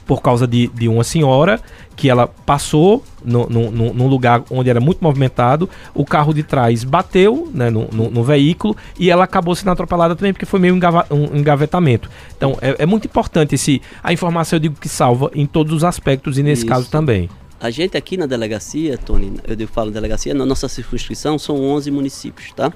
[0.07, 1.61] por causa de, de uma senhora
[1.97, 6.85] que ela passou no, no, num lugar onde era muito movimentado, o carro de trás
[6.85, 10.75] bateu né, no, no, no, veículo e ela acabou sendo atropelada também porque foi meio
[10.75, 12.11] um engavetamento.
[12.37, 15.85] Então é, é, muito importante esse, a informação, eu digo que salva em todos os
[15.85, 16.69] aspectos e nesse Isso.
[16.69, 17.29] caso também.
[17.61, 22.53] A gente aqui na delegacia, Tony, eu falo delegacia, na nossa circunscrição são 11 municípios,
[22.53, 22.73] tá?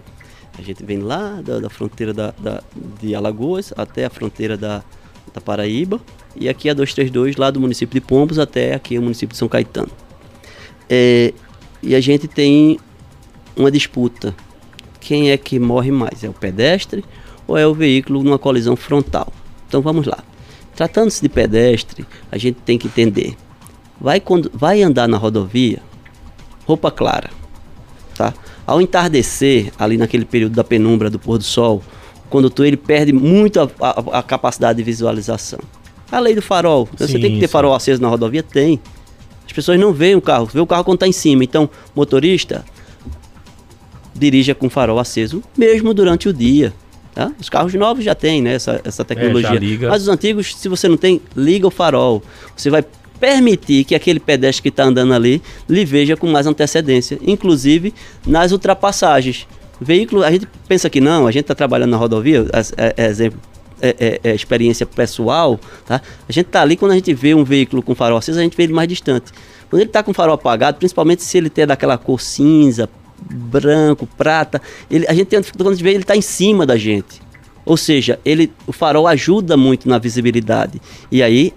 [0.58, 2.62] A gente vem lá da, da fronteira da, da,
[3.00, 4.82] de Alagoas até a fronteira da,
[5.32, 6.00] da Paraíba
[6.40, 9.48] e aqui a 232 lá do município de Pombos até aqui o município de São
[9.48, 9.90] Caetano.
[10.88, 11.32] É,
[11.82, 12.78] e a gente tem
[13.56, 14.34] uma disputa.
[15.00, 16.22] Quem é que morre mais?
[16.22, 17.04] É o pedestre
[17.46, 19.32] ou é o veículo numa colisão frontal?
[19.66, 20.18] Então vamos lá.
[20.74, 23.36] Tratando-se de pedestre, a gente tem que entender.
[24.00, 25.82] Vai, quando, vai andar na rodovia,
[26.64, 27.30] roupa clara.
[28.14, 28.32] Tá?
[28.66, 31.82] Ao entardecer, ali naquele período da penumbra do pôr do sol,
[32.24, 35.58] o condutor ele perde muito a, a, a capacidade de visualização.
[36.10, 36.88] A lei do farol.
[36.96, 37.52] Sim, você tem que ter sim.
[37.52, 38.42] farol aceso na rodovia?
[38.42, 38.80] Tem.
[39.46, 41.44] As pessoas não veem o carro, vê o carro quando está em cima.
[41.44, 42.64] Então, motorista
[44.14, 46.72] dirija com farol aceso, mesmo durante o dia.
[47.14, 47.32] Tá?
[47.40, 49.58] Os carros novos já têm né, essa, essa tecnologia.
[49.58, 52.22] É, Mas os antigos, se você não tem, liga o farol.
[52.56, 52.84] Você vai
[53.18, 57.92] permitir que aquele pedestre que está andando ali lhe veja com mais antecedência, inclusive
[58.26, 59.46] nas ultrapassagens.
[59.80, 63.40] Veículo, a gente pensa que não, a gente está trabalhando na rodovia, é, é, exemplo,
[63.80, 66.00] é, é, é, experiência pessoal, tá?
[66.28, 68.56] A gente está ali quando a gente vê um veículo com farol aceso, a gente
[68.56, 69.32] vê ele mais distante.
[69.68, 72.88] Quando ele está com o farol apagado, principalmente se ele tem daquela cor cinza,
[73.20, 74.60] branco, prata,
[74.90, 77.20] ele, a gente tem quando a gente vê ele está em cima da gente.
[77.64, 80.80] Ou seja, ele, o farol ajuda muito na visibilidade.
[81.12, 81.52] E aí,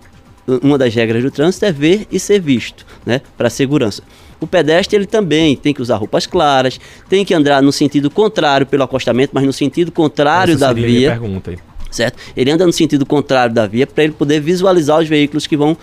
[0.62, 4.04] uma das regras do trânsito é ver e ser visto, né, para segurança.
[4.40, 8.66] O pedestre ele também tem que usar roupas claras, tem que andar no sentido contrário
[8.66, 11.12] pelo acostamento, mas no sentido contrário Essa da via.
[11.12, 11.58] pergunta aí.
[11.92, 12.18] Certo?
[12.36, 15.78] Ele anda no sentido contrário da via para ele poder visualizar os veículos que vão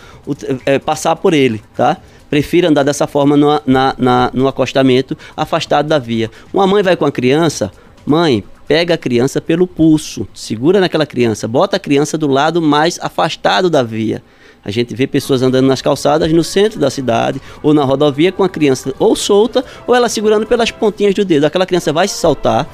[0.65, 1.99] é, passar por ele, tá?
[2.31, 6.31] Prefira andar dessa forma no, na, na, no acostamento, afastado da via.
[6.53, 7.71] Uma mãe vai com a criança,
[8.07, 12.99] mãe, pega a criança pelo pulso, segura naquela criança, bota a criança do lado mais
[13.01, 14.23] afastado da via.
[14.65, 18.45] A gente vê pessoas andando nas calçadas no centro da cidade ou na rodovia com
[18.45, 21.45] a criança ou solta ou ela segurando pelas pontinhas do dedo.
[21.45, 22.69] Aquela criança vai se saltar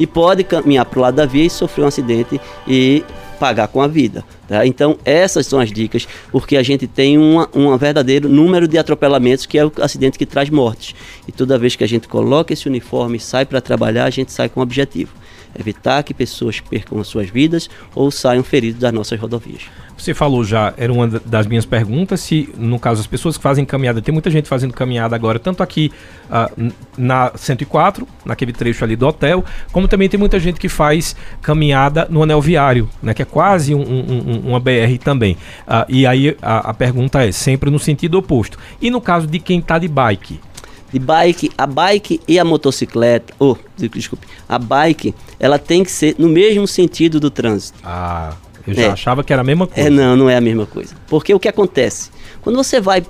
[0.00, 3.04] e pode caminhar para o lado da via e sofrer um acidente e
[3.38, 4.24] pagar com a vida.
[4.48, 4.66] Tá?
[4.66, 9.58] Então, essas são as dicas, porque a gente tem um verdadeiro número de atropelamentos, que
[9.58, 10.94] é o acidente que traz mortes.
[11.28, 14.32] E toda vez que a gente coloca esse uniforme e sai para trabalhar, a gente
[14.32, 15.20] sai com um objetivo
[15.58, 19.62] evitar que pessoas percam as suas vidas ou saiam feridos das nossas rodovias.
[20.00, 23.66] Você falou já, era uma das minhas perguntas, se no caso as pessoas que fazem
[23.66, 25.92] caminhada, tem muita gente fazendo caminhada agora, tanto aqui
[26.30, 31.14] uh, na 104, naquele trecho ali do hotel, como também tem muita gente que faz
[31.42, 35.34] caminhada no anel viário, né, que é quase um, um, uma BR também.
[35.68, 38.58] Uh, e aí a, a pergunta é sempre no sentido oposto.
[38.80, 40.40] E no caso de quem está de bike?
[40.92, 46.16] De bike, a bike e a motocicleta, oh, desculpe, a bike, ela tem que ser
[46.18, 47.78] no mesmo sentido do trânsito.
[47.84, 48.34] Ah,
[48.66, 48.88] eu já é.
[48.88, 49.88] achava que era a mesma coisa.
[49.88, 50.94] É, não, não é a mesma coisa.
[51.08, 52.10] Porque o que acontece?
[52.42, 53.04] Quando você vai,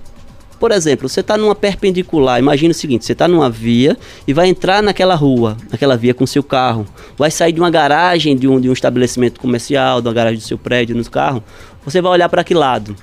[0.59, 4.49] por exemplo, você está numa perpendicular, imagina o seguinte, você está numa via e vai
[4.49, 8.61] entrar naquela rua, naquela via com seu carro, vai sair de uma garagem de um,
[8.61, 11.43] de um estabelecimento comercial, de uma garagem do seu prédio, no carro,
[11.85, 12.95] você vai olhar para que lado?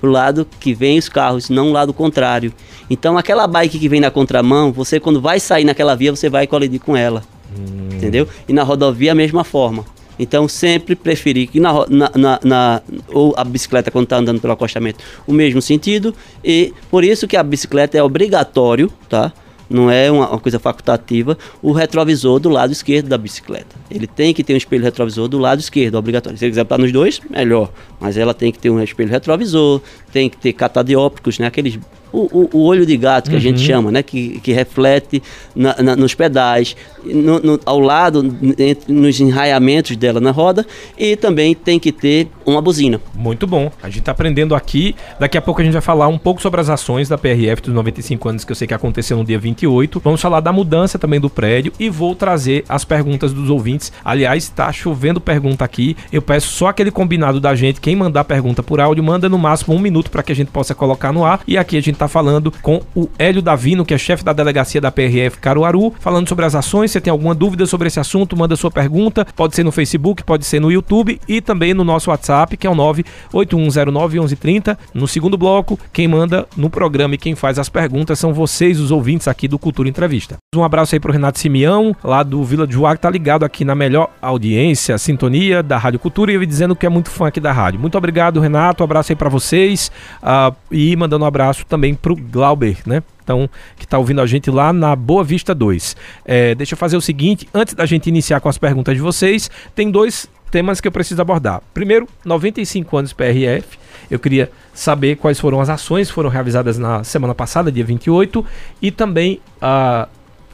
[0.00, 2.52] Para o lado que vem os carros, não o lado contrário.
[2.92, 6.46] Então, aquela bike que vem na contramão, você quando vai sair naquela via, você vai
[6.46, 7.22] colidir com ela.
[7.50, 7.88] Hum.
[7.96, 8.28] Entendeu?
[8.46, 9.82] E na rodovia, a mesma forma.
[10.18, 14.52] Então, sempre preferi que na, na, na, na ou a bicicleta quando está andando pelo
[14.52, 16.14] acostamento, o mesmo sentido.
[16.44, 19.32] E por isso que a bicicleta é obrigatório, tá?
[19.70, 23.74] não é uma, uma, coisa facultativa, o retrovisor do lado esquerdo da bicicleta.
[23.90, 26.38] Ele tem que ter um espelho retrovisor do lado esquerdo, obrigatório.
[26.38, 27.72] Se ele quiser estar nos dois, melhor.
[27.98, 29.80] Mas ela tem que ter um espelho retrovisor,
[30.12, 31.46] tem que ter catadiópticos, né?
[31.46, 31.78] Aqueles
[32.12, 33.38] o, o, olho de gato que uhum.
[33.38, 33.66] a gente uhum.
[33.66, 34.02] chama, né?
[34.02, 35.22] Que, que reflete
[35.54, 38.24] na, na, nos pedais, no, no, ao lado,
[38.58, 40.66] entre, nos enraiamentos dela na roda
[40.98, 43.00] e também tem que ter uma buzina.
[43.14, 43.70] Muito bom.
[43.82, 44.94] A gente está aprendendo aqui.
[45.18, 47.74] Daqui a pouco a gente vai falar um pouco sobre as ações da PRF dos
[47.74, 50.00] 95 anos que eu sei que aconteceu no dia 28.
[50.00, 53.92] Vamos falar da mudança também do prédio e vou trazer as perguntas dos ouvintes.
[54.04, 55.96] Aliás, está chovendo pergunta aqui.
[56.12, 57.80] Eu peço só aquele combinado da gente.
[57.80, 60.74] Quem mandar pergunta por áudio, manda no máximo um minuto para que a gente possa
[60.74, 61.40] colocar no ar.
[61.46, 64.80] E aqui a gente está falando com o Hélio Davino, que é chefe da delegacia
[64.80, 66.90] da PRF Caruaru, falando sobre as ações.
[66.90, 69.24] Você tem alguma dúvida sobre esse assunto, manda sua pergunta.
[69.36, 72.70] Pode ser no Facebook, pode ser no YouTube e também no nosso WhatsApp, que é
[72.70, 74.76] o 981091130.
[74.92, 78.90] No segundo bloco, quem manda no programa e quem faz as perguntas são vocês, os
[78.90, 80.36] ouvintes aqui do Cultura Entrevista.
[80.54, 83.64] Um abraço aí pro Renato Simeão, lá do Vila de Joá, que tá ligado aqui
[83.64, 87.38] na melhor audiência, sintonia da Rádio Cultura e ele dizendo que é muito fã aqui
[87.38, 87.78] da rádio.
[87.78, 88.82] Muito obrigado, Renato.
[88.82, 93.02] Um abraço aí para vocês uh, e mandando um abraço também pro Glauber, né?
[93.22, 95.96] Então, que está ouvindo a gente lá na Boa Vista 2.
[96.24, 99.50] É, deixa eu fazer o seguinte, antes da gente iniciar com as perguntas de vocês,
[99.74, 101.62] tem dois temas que eu preciso abordar.
[101.72, 103.78] Primeiro, 95 anos PRF.
[104.10, 108.44] Eu queria saber quais foram as ações que foram realizadas na semana passada, dia 28,
[108.82, 110.06] e também uh,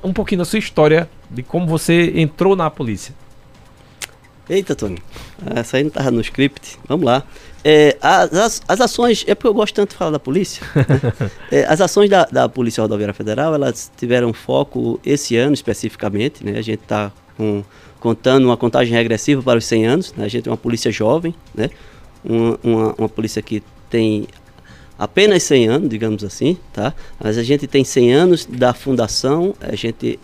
[0.03, 3.15] um pouquinho da sua história de como você entrou na polícia.
[4.49, 4.99] Eita, Tony,
[5.55, 6.79] essa aí não estava no script.
[6.89, 7.23] Vamos lá.
[7.63, 10.67] É, as, as, ações, é porque eu gosto tanto de falar da polícia.
[10.75, 11.31] Né?
[11.53, 16.45] é, as ações da, da, Polícia Rodoviária Federal, elas tiveram foco esse ano especificamente.
[16.45, 16.59] Né?
[16.59, 17.13] A gente está
[18.01, 20.15] contando uma contagem regressiva para os 100 anos.
[20.15, 20.25] Né?
[20.25, 21.69] A gente é uma polícia jovem, né?
[22.25, 24.27] uma, uma, uma polícia que tem
[24.99, 26.93] apenas 100 anos, digamos assim, tá?
[27.21, 30.19] Mas a gente tem 100 anos da fundação, a gente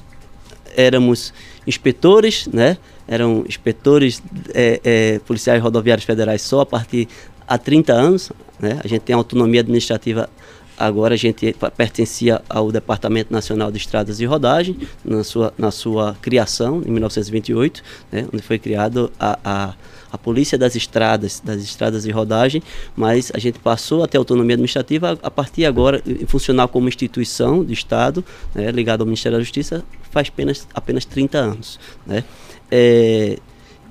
[0.76, 1.32] éramos
[1.66, 2.76] inspetores, né?
[3.06, 4.22] Eram inspetores
[4.54, 7.08] é, é, policiais rodoviários federais só a partir
[7.46, 8.80] há 30 anos, né?
[8.82, 10.28] A gente tem autonomia administrativa
[10.76, 16.16] agora a gente pertencia ao Departamento Nacional de Estradas e Rodagem, na sua, na sua
[16.20, 19.74] criação, em 1928, né, onde foi criado a, a,
[20.14, 22.62] a Polícia das Estradas, das Estradas e Rodagem,
[22.94, 27.64] mas a gente passou a ter autonomia administrativa a, a partir agora, funcionar como instituição
[27.64, 28.24] de Estado,
[28.54, 31.80] né, ligada ao Ministério da Justiça, faz apenas, apenas 30 anos.
[32.06, 32.22] Né.
[32.70, 33.38] É,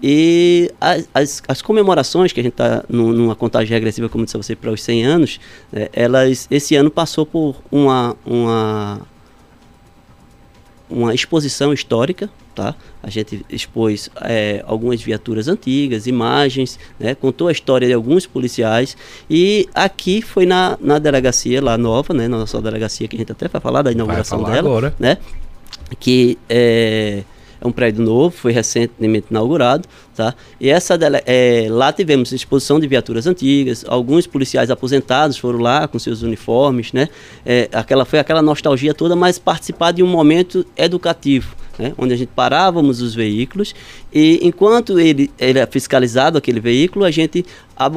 [0.02, 4.56] e as, as, as, comemorações, que a gente está numa contagem regressiva, como disse você,
[4.56, 5.40] para os 100 anos,
[5.72, 9.02] né, elas, esse ano passou por uma, uma,
[10.94, 12.76] uma exposição histórica, tá?
[13.02, 17.16] A gente expôs é, algumas viaturas antigas, imagens, né?
[17.16, 18.96] contou a história de alguns policiais
[19.30, 22.28] e aqui foi na, na delegacia lá nova, né?
[22.28, 24.94] Na nossa delegacia que a gente até vai falar da inauguração falar dela, agora.
[25.00, 25.18] né?
[26.00, 27.24] Que é,
[27.64, 30.36] é um prédio novo, foi recentemente inaugurado, tá?
[30.60, 35.98] E essa é, lá tivemos exposição de viaturas antigas, alguns policiais aposentados foram lá com
[35.98, 37.08] seus uniformes, né?
[37.46, 41.94] É, aquela foi aquela nostalgia toda, mas participar de um momento educativo, né?
[41.98, 43.74] Onde a gente parávamos os veículos
[44.12, 47.46] e enquanto ele era fiscalizado aquele veículo, a gente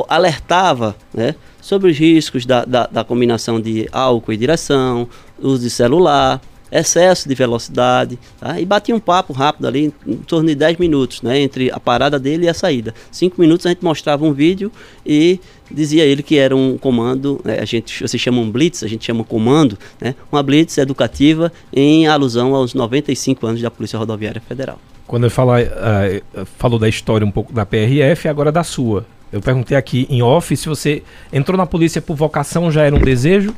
[0.08, 1.34] alertava, né?
[1.60, 5.08] Sobre os riscos da, da, da combinação de álcool e direção,
[5.40, 8.60] uso de celular, excesso de velocidade, tá?
[8.60, 11.38] e batia um papo rápido ali, em torno de 10 minutos, né?
[11.40, 12.94] entre a parada dele e a saída.
[13.10, 14.70] Cinco minutos a gente mostrava um vídeo
[15.04, 17.58] e dizia ele que era um comando, né?
[17.60, 20.14] a gente, você chama um blitz, a gente chama comando, né?
[20.30, 24.78] uma blitz educativa em alusão aos 95 anos da Polícia Rodoviária Federal.
[25.06, 29.06] Quando eu falar, uh, falou da história um pouco da PRF, agora da sua.
[29.32, 31.02] Eu perguntei aqui em off se você
[31.32, 33.54] entrou na polícia por vocação, já era um desejo?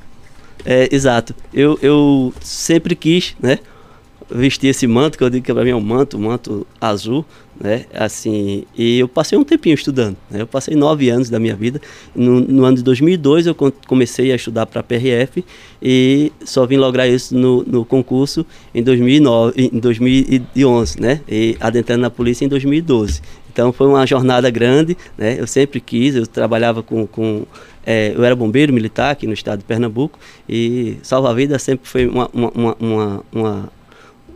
[0.64, 1.34] É, exato.
[1.52, 3.58] Eu, eu sempre quis, né?
[4.30, 7.24] Vestir esse manto, que eu digo que para mim é um manto, um manto azul,
[7.58, 7.86] né?
[7.92, 10.16] Assim, e eu passei um tempinho estudando.
[10.30, 10.42] Né?
[10.42, 11.80] Eu passei nove anos da minha vida.
[12.14, 13.54] No, no ano de 2002 eu
[13.86, 15.44] comecei a estudar para a PRF
[15.82, 18.44] e só vim lograr isso no, no concurso
[18.74, 21.20] em 2009, em 2011, né?
[21.28, 23.22] E adentrando na polícia em 2012.
[23.50, 25.36] Então foi uma jornada grande, né?
[25.38, 27.44] Eu sempre quis, eu trabalhava com, com
[27.90, 32.28] é, eu era bombeiro militar aqui no estado de Pernambuco e salva-vida sempre foi uma,
[32.34, 33.72] uma, uma, uma,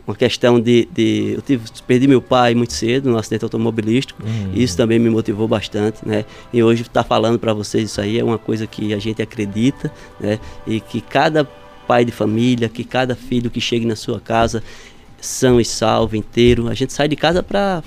[0.07, 4.53] uma questão de, de, eu tive perdi meu pai muito cedo no acidente automobilístico uhum.
[4.55, 6.25] isso também me motivou bastante né?
[6.51, 9.21] E hoje estar tá falando para vocês isso aí é uma coisa que a gente
[9.21, 10.39] acredita né?
[10.65, 11.47] E que cada
[11.87, 14.63] pai de família que cada filho que chegue na sua casa
[15.21, 16.67] são e salvo inteiro.
[16.67, 17.81] A gente sai de casa para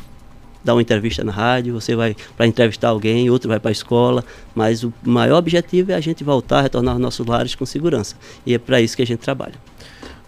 [0.67, 4.25] dar uma entrevista na rádio, você vai para entrevistar alguém, outro vai para a escola,
[4.55, 8.17] mas o maior objetivo é a gente voltar, retornar aos nossos lares com segurança.
[8.45, 9.55] E é para isso que a gente trabalha.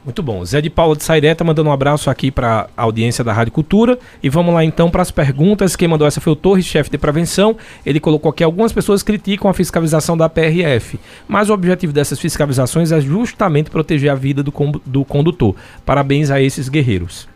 [0.05, 0.43] Muito bom.
[0.45, 3.53] Zé de Paula de Sairé tá mandando um abraço aqui para a audiência da Rádio
[3.53, 3.99] Cultura.
[4.23, 5.77] E vamos lá então para as perguntas.
[5.77, 7.57] Quem mandou essa foi o Torres, chefe de prevenção.
[7.85, 12.91] Ele colocou que algumas pessoas criticam a fiscalização da PRF, mas o objetivo dessas fiscalizações
[12.91, 14.53] é justamente proteger a vida do,
[14.87, 15.55] do condutor.
[15.85, 17.29] Parabéns a esses guerreiros.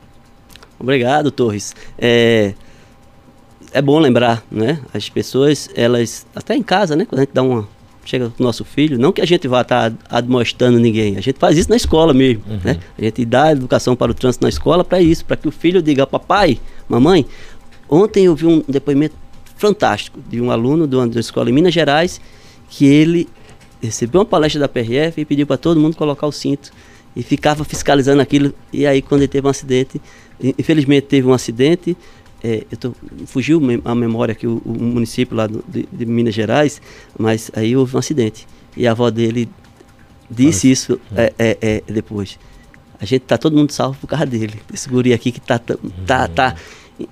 [0.82, 1.76] Obrigado, Torres.
[1.98, 2.54] É,
[3.72, 4.80] é bom lembrar, né?
[4.92, 7.04] As pessoas, elas, até em casa, né?
[7.04, 7.68] Quando a gente dá uma.
[8.04, 11.20] Chega com o nosso filho, não que a gente vá estar tá admoestando ninguém, a
[11.20, 12.58] gente faz isso na escola mesmo, uhum.
[12.64, 12.80] né?
[12.98, 15.80] A gente dá educação para o trânsito na escola para isso, para que o filho
[15.80, 16.58] diga, papai,
[16.88, 17.24] mamãe,
[17.88, 19.14] ontem eu vi um depoimento
[19.56, 22.20] fantástico de um aluno de uma, de uma escola em Minas Gerais
[22.68, 23.28] que ele
[23.80, 26.72] recebeu uma palestra da PRF e pediu para todo mundo colocar o cinto
[27.14, 28.52] e ficava fiscalizando aquilo.
[28.72, 30.00] E aí, quando ele teve um acidente,
[30.58, 31.96] infelizmente teve um acidente,
[32.42, 32.92] é, eu tô,
[33.26, 36.82] fugiu a memória aqui o, o município lá do, de, de, Minas Gerais,
[37.16, 38.48] mas aí houve um acidente.
[38.76, 39.48] E a avó dele
[40.28, 40.72] disse Parece.
[40.72, 42.38] isso é, é, é, depois.
[42.98, 44.60] A gente tá todo mundo salvo por causa dele.
[44.72, 45.76] Esse guri aqui que tá, tá,
[46.06, 46.56] tá, tá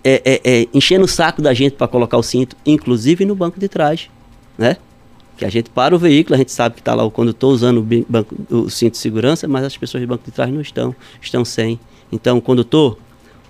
[0.03, 4.11] é, enchendo o saco da gente para colocar o cinto, inclusive no banco de trás,
[4.59, 4.77] né?
[5.37, 7.79] Que a gente para o veículo, a gente sabe que está lá o condutor usando
[7.79, 10.95] o, banco, o cinto de segurança, mas as pessoas do banco de trás não estão,
[11.21, 11.79] estão sem.
[12.13, 12.99] Então, o condutor,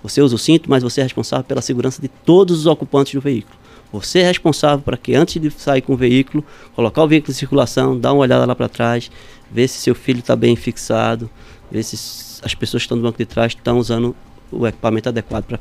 [0.03, 3.21] você usa o cinto, mas você é responsável pela segurança de todos os ocupantes do
[3.21, 3.55] veículo.
[3.91, 6.43] Você é responsável para que antes de sair com o veículo,
[6.75, 9.11] colocar o veículo em circulação, dar uma olhada lá para trás,
[9.51, 11.29] ver se seu filho está bem fixado,
[11.69, 11.95] ver se
[12.43, 14.15] as pessoas que estão no banco de trás estão usando
[14.51, 15.59] o equipamento adequado para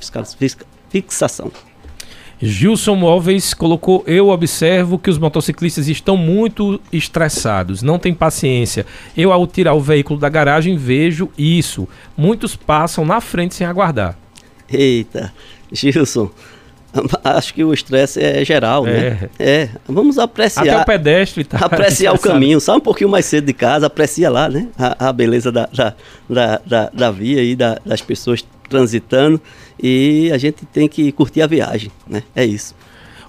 [0.88, 1.50] fixação.
[2.42, 8.86] Gilson Móveis colocou: Eu observo que os motociclistas estão muito estressados, não têm paciência.
[9.14, 11.86] Eu, ao tirar o veículo da garagem, vejo isso.
[12.16, 14.16] Muitos passam na frente sem aguardar.
[14.72, 15.32] Eita,
[15.72, 16.30] Gilson,
[17.24, 19.28] acho que o estresse é geral, né?
[19.38, 19.50] é.
[19.62, 20.62] É, vamos apreciar.
[20.62, 24.30] Até o pedestre tá Apreciar o caminho, sai um pouquinho mais cedo de casa, aprecia
[24.30, 24.68] lá, né?
[24.78, 25.94] A, a beleza da, da,
[26.28, 29.40] da, da, da via e da, das pessoas transitando
[29.82, 32.22] e a gente tem que curtir a viagem, né?
[32.34, 32.74] É isso.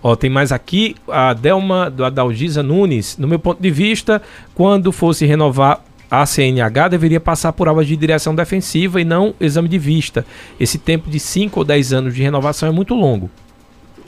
[0.03, 3.17] Ó, tem mais aqui a Delma do Adalgisa Nunes.
[3.17, 4.21] No meu ponto de vista,
[4.55, 9.69] quando fosse renovar a CNH deveria passar por aulas de direção defensiva e não exame
[9.69, 10.25] de vista.
[10.59, 13.29] Esse tempo de 5 ou 10 anos de renovação é muito longo.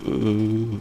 [0.05, 0.79] Hum,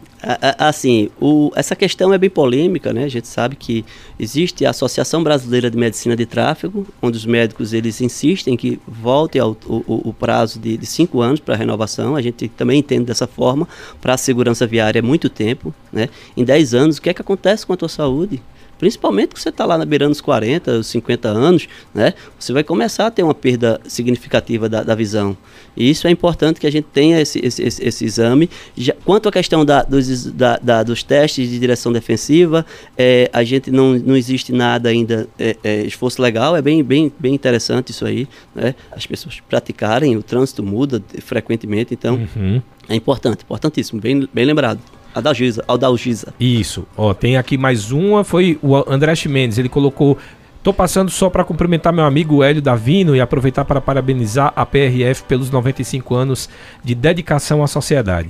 [0.57, 3.05] assim, o, essa questão é bem polêmica, né?
[3.05, 3.85] A gente sabe que
[4.19, 9.39] existe a Associação Brasileira de Medicina de Tráfego, onde os médicos eles insistem que volte
[9.39, 12.17] ao o, o prazo de, de cinco anos para renovação.
[12.17, 13.65] A gente também entende dessa forma.
[14.01, 16.09] Para a segurança viária é muito tempo, né?
[16.35, 18.41] Em 10 anos, o que é que acontece com a tua saúde?
[18.83, 22.13] Principalmente que você está lá na beirando dos 40, os 50 anos, né?
[22.37, 25.37] Você vai começar a ter uma perda significativa da, da visão.
[25.77, 28.49] E isso é importante que a gente tenha esse, esse, esse, esse exame.
[28.75, 32.65] Já, quanto à questão da, dos, da, da, dos testes de direção defensiva,
[32.97, 37.09] é, a gente não, não existe nada ainda, é, é, esforço legal, é bem, bem,
[37.17, 38.75] bem interessante isso aí, né?
[38.91, 42.61] As pessoas praticarem, o trânsito muda frequentemente, então uhum.
[42.89, 44.81] é importante, importantíssimo, bem, bem lembrado.
[45.13, 46.33] Adalgisa, Adalgisa.
[46.39, 46.85] Isso.
[46.97, 50.17] Ó, tem aqui mais uma, foi o André Mendes, ele colocou
[50.63, 55.23] Tô passando só para cumprimentar meu amigo Hélio Davino e aproveitar para parabenizar a PRF
[55.27, 56.49] pelos 95 anos
[56.81, 58.29] de dedicação à sociedade.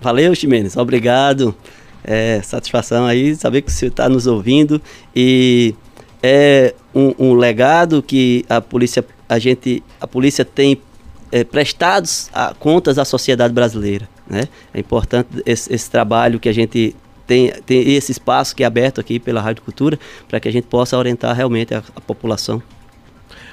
[0.00, 0.76] Valeu, Ximenes.
[0.76, 1.52] Obrigado.
[2.04, 4.80] É, satisfação aí saber que você está nos ouvindo
[5.16, 5.74] e
[6.22, 10.80] é um, um, legado que a polícia a gente a polícia tem
[11.32, 14.08] é, prestados a, contas à sociedade brasileira.
[14.28, 14.48] Né?
[14.72, 16.96] É importante esse, esse trabalho que a gente
[17.26, 19.98] tem, tem esse espaço que é aberto aqui pela Rádio Cultura
[20.28, 22.62] para que a gente possa orientar realmente a, a população.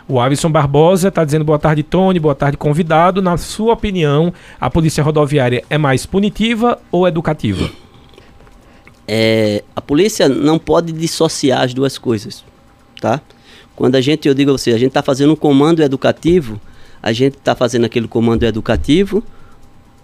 [0.08, 3.22] O Alisson Barbosa está dizendo boa tarde, Tony, boa tarde, convidado.
[3.22, 7.70] Na sua opinião, a polícia rodoviária é mais punitiva ou educativa?
[9.08, 12.44] É, a polícia não pode dissociar as duas coisas,
[13.00, 13.22] tá?
[13.76, 16.60] Quando a gente, eu digo a você, a gente está fazendo um comando educativo,
[17.02, 19.24] a gente está fazendo aquele comando educativo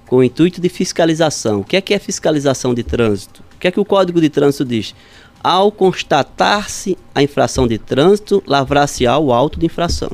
[0.08, 1.60] com o intuito de fiscalização.
[1.60, 3.44] O que é que é fiscalização de trânsito?
[3.56, 4.96] O que é que o Código de Trânsito diz?
[5.44, 10.10] Ao constatar-se a infração de trânsito, lavrar-se-á o auto de infração.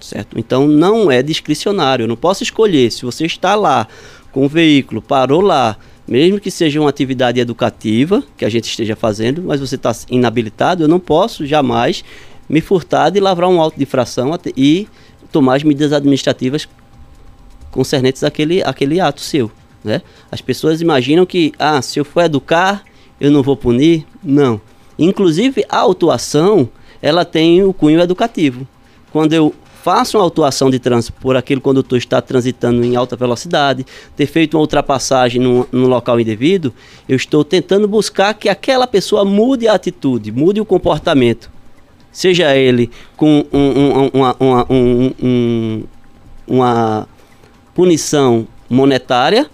[0.00, 0.38] Certo?
[0.38, 2.04] Então não é discricionário.
[2.04, 2.90] Eu não posso escolher.
[2.90, 3.86] Se você está lá
[4.32, 5.76] com o veículo, parou lá,
[6.08, 10.84] mesmo que seja uma atividade educativa que a gente esteja fazendo, mas você está inabilitado,
[10.84, 12.04] eu não posso jamais
[12.48, 14.88] me furtar de lavrar um auto de infração e
[15.30, 16.68] tomar as medidas administrativas
[17.72, 19.50] concernentes àquele, àquele ato seu.
[19.82, 20.00] Né?
[20.30, 22.84] As pessoas imaginam que, ah, se eu for educar,
[23.20, 24.06] eu não vou punir.
[24.22, 24.60] Não.
[24.96, 26.68] Inclusive, a autuação,
[27.00, 28.66] ela tem o cunho educativo.
[29.10, 29.52] Quando eu
[29.82, 34.54] faço uma autuação de trânsito por aquele condutor estar transitando em alta velocidade, ter feito
[34.56, 36.72] uma ultrapassagem num, local indevido,
[37.08, 41.50] eu estou tentando buscar que aquela pessoa mude a atitude, mude o comportamento.
[42.12, 45.84] Seja ele com um, um, uma, uma, um,
[46.46, 47.08] uma
[47.74, 49.48] punição monetária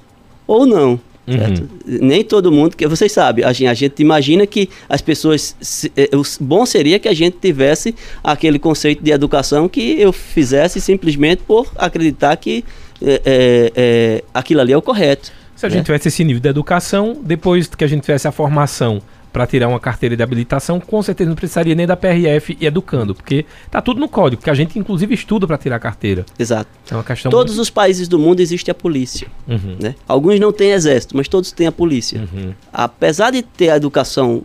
[0.46, 1.00] ou não.
[1.28, 1.68] Uhum.
[1.84, 5.54] Nem todo mundo, que vocês sabem, a gente, a gente imagina que as pessoas.
[5.60, 7.94] Se, é, o bom seria que a gente tivesse
[8.24, 12.64] aquele conceito de educação que eu fizesse simplesmente por acreditar que
[13.02, 15.30] é, é aquilo ali é o correto.
[15.54, 15.76] Se a né?
[15.76, 19.02] gente tivesse esse nível de educação, depois que a gente tivesse a formação
[19.32, 23.14] para tirar uma carteira de habilitação, com certeza não precisaria nem da PRF e educando,
[23.14, 26.24] porque tá tudo no código, que a gente inclusive estuda para tirar a carteira.
[26.38, 26.68] Exato.
[26.90, 27.62] É uma questão Todos muito...
[27.62, 29.28] os países do mundo existe a polícia.
[29.46, 29.76] Uhum.
[29.80, 29.94] Né?
[30.06, 32.20] Alguns não têm exército, mas todos têm a polícia.
[32.20, 32.52] Uhum.
[32.72, 34.42] Apesar de ter a educação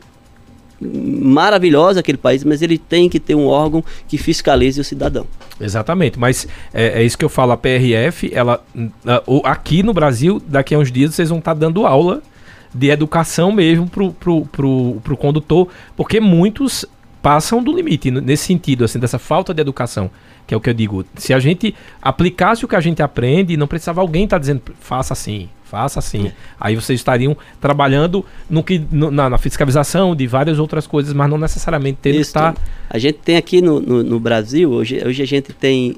[0.82, 5.26] maravilhosa aquele país, mas ele tem que ter um órgão que fiscalize o cidadão.
[5.60, 8.64] Exatamente, mas é, é isso que eu falo, a PRF, ela
[9.44, 12.22] aqui no Brasil, daqui a uns dias vocês vão estar tá dando aula
[12.74, 16.86] de educação mesmo pro, pro, pro, pro condutor, porque muitos
[17.22, 20.12] passam do limite nesse sentido, assim, dessa falta de educação,
[20.46, 21.06] que é o que eu digo.
[21.16, 24.62] Se a gente aplicasse o que a gente aprende, não precisava alguém estar tá dizendo,
[24.80, 26.28] faça assim, faça assim.
[26.28, 26.34] É.
[26.60, 31.30] Aí vocês estariam trabalhando no que, no, na, na, fiscalização de várias outras coisas, mas
[31.30, 32.56] não necessariamente ter estar...
[32.90, 35.96] A gente tem aqui no, no, no Brasil, hoje, hoje a gente tem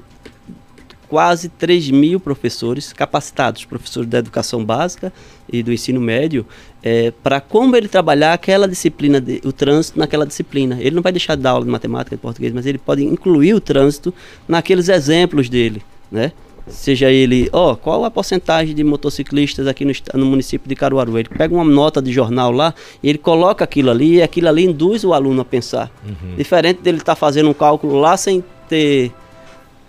[1.08, 5.12] quase 3 mil professores capacitados, professores da educação básica
[5.50, 6.46] e do ensino médio,
[6.82, 10.78] é, para como ele trabalhar aquela disciplina, de, o trânsito naquela disciplina.
[10.80, 13.54] Ele não vai deixar de dar aula de matemática e português, mas ele pode incluir
[13.54, 14.12] o trânsito
[14.48, 16.32] naqueles exemplos dele, né?
[16.68, 21.16] Seja ele, ó, oh, qual a porcentagem de motociclistas aqui no, no, município de Caruaru?
[21.16, 24.64] Ele pega uma nota de jornal lá e ele coloca aquilo ali e aquilo ali
[24.64, 25.92] induz o aluno a pensar.
[26.04, 26.34] Uhum.
[26.36, 29.12] Diferente dele estar tá fazendo um cálculo lá sem ter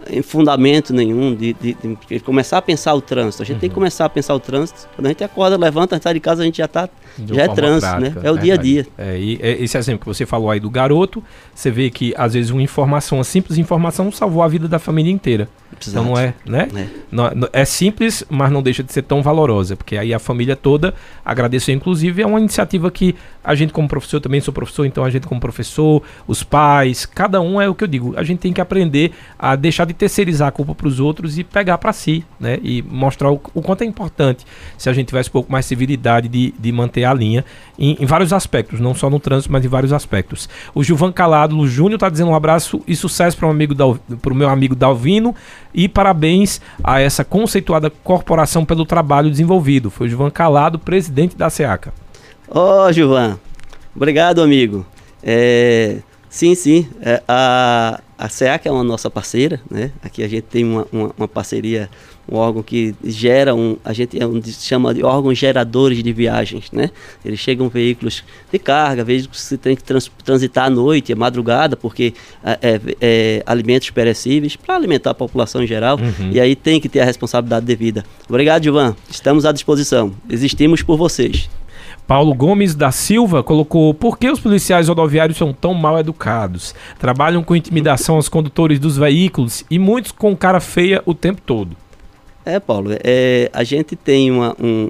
[0.10, 1.78] em fundamento nenhum de, de,
[2.08, 3.43] de, começar a pensar o trânsito.
[3.43, 3.60] A gente uhum.
[3.60, 3.82] tem que uhum.
[3.82, 4.88] começar a pensar o trânsito.
[4.95, 6.89] Quando a gente acorda, levanta, sai de casa, a gente já está
[7.26, 8.00] já é trânsito, né?
[8.12, 8.28] prática, né?
[8.28, 8.88] É o dia a dia.
[8.98, 11.24] É, e é, esse exemplo que você falou aí do garoto,
[11.54, 15.12] você vê que às vezes uma informação, uma simples informação salvou a vida da família
[15.12, 15.50] inteira.
[15.72, 15.89] Exato.
[15.89, 16.68] Então não é, né?
[16.76, 16.88] É.
[17.11, 20.93] Não, é simples, mas não deixa de ser tão valorosa, porque aí a família toda
[21.24, 21.76] agradeceu.
[21.76, 25.28] Inclusive, é uma iniciativa que a gente, como professor, também sou professor, então a gente,
[25.28, 28.13] como professor, os pais, cada um é o que eu digo.
[28.18, 31.43] A gente tem que aprender a deixar de terceirizar a culpa para os outros e
[31.43, 32.59] pegar para si, né?
[32.63, 34.45] E mostrar o, o, quanto é importante
[34.78, 37.45] se a gente tivesse um pouco mais civilidade de, de manter a linha
[37.78, 40.49] em, em, vários aspectos, não só no trânsito, mas em vários aspectos.
[40.74, 44.34] O Gilvan Calado, o Júnior, está dizendo um abraço e sucesso para um amigo o
[44.34, 45.36] meu amigo Dalvino
[45.78, 49.92] e parabéns a essa conceituada corporação pelo trabalho desenvolvido.
[49.92, 51.94] Foi o Gilvan Calado, presidente da SEACA.
[52.50, 53.38] Ô, oh, Gilvan,
[53.96, 54.84] obrigado, amigo.
[55.22, 59.92] É, sim, sim, é, a, a SEAC é uma nossa parceira, né?
[60.02, 61.88] Aqui a gente tem uma, uma, uma parceria,
[62.30, 66.90] um órgão que gera um, a gente é chama de órgãos geradores de viagens, né?
[67.24, 71.78] Eles chegam veículos de carga, veículos que tem que trans, transitar à noite, à madrugada,
[71.78, 72.14] porque
[72.44, 76.32] é, é, é alimentos perecíveis para alimentar a população em geral, uhum.
[76.32, 78.04] e aí tem que ter a responsabilidade devida.
[78.28, 78.96] Obrigado, Ivan.
[79.10, 80.12] Estamos à disposição.
[80.30, 81.50] Existimos por vocês.
[82.08, 86.74] Paulo Gomes da Silva colocou: por que os policiais rodoviários são tão mal educados?
[86.98, 91.76] Trabalham com intimidação aos condutores dos veículos e muitos com cara feia o tempo todo.
[92.48, 94.89] É, Paulo, é, a gente tem uma, um,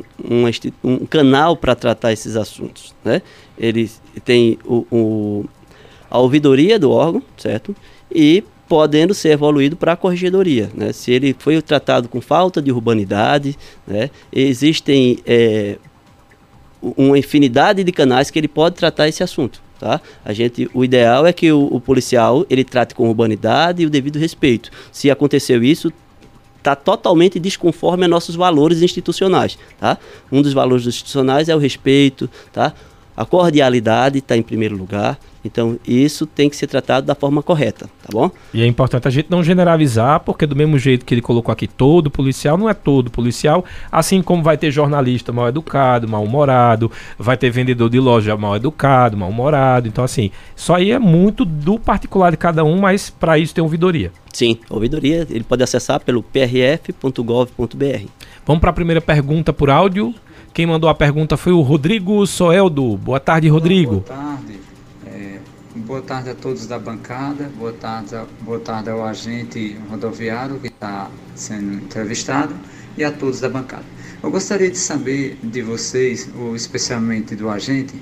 [0.83, 2.93] um, canal para tratar esses assuntos.
[3.03, 3.19] Né?
[3.57, 5.45] Eles têm o, o,
[6.07, 7.75] a ouvidoria do órgão, certo?
[8.13, 10.69] E podendo ser evoluído para a corregedoria.
[10.71, 10.93] Né?
[10.93, 14.11] Se ele foi tratado com falta de urbanidade, né?
[14.31, 15.77] existem é,
[16.79, 19.63] uma infinidade de canais que ele pode tratar esse assunto.
[19.79, 19.99] Tá?
[20.23, 23.89] A gente, o ideal é que o, o policial ele trate com urbanidade e o
[23.89, 24.69] devido respeito.
[24.91, 25.91] Se aconteceu isso,
[26.67, 29.57] está totalmente desconforme a nossos valores institucionais.
[29.79, 29.97] Tá?
[30.31, 32.73] Um dos valores institucionais é o respeito, tá?
[33.15, 35.17] a cordialidade está em primeiro lugar.
[35.47, 38.29] Então, isso tem que ser tratado da forma correta, tá bom?
[38.53, 41.67] E é importante a gente não generalizar, porque do mesmo jeito que ele colocou aqui,
[41.67, 46.91] todo policial não é todo policial, assim como vai ter jornalista mal educado, mal humorado,
[47.17, 49.87] vai ter vendedor de loja mal educado, mal humorado.
[49.87, 53.63] Então, assim, isso aí é muito do particular de cada um, mas para isso tem
[53.63, 54.11] ouvidoria.
[54.33, 58.05] Sim, ouvidoria, ele pode acessar pelo prf.gov.br.
[58.45, 60.13] Vamos para a primeira pergunta por áudio.
[60.53, 62.97] Quem mandou a pergunta foi o Rodrigo Soeldo.
[62.97, 63.97] Boa tarde, Rodrigo.
[63.97, 64.26] Boa tarde.
[65.87, 67.49] Boa tarde a todos da bancada.
[67.57, 72.53] Boa tarde, boa tarde ao agente rodoviário que está sendo entrevistado
[72.97, 73.85] e a todos da bancada.
[74.21, 77.95] Eu gostaria de saber de vocês, ou especialmente do agente,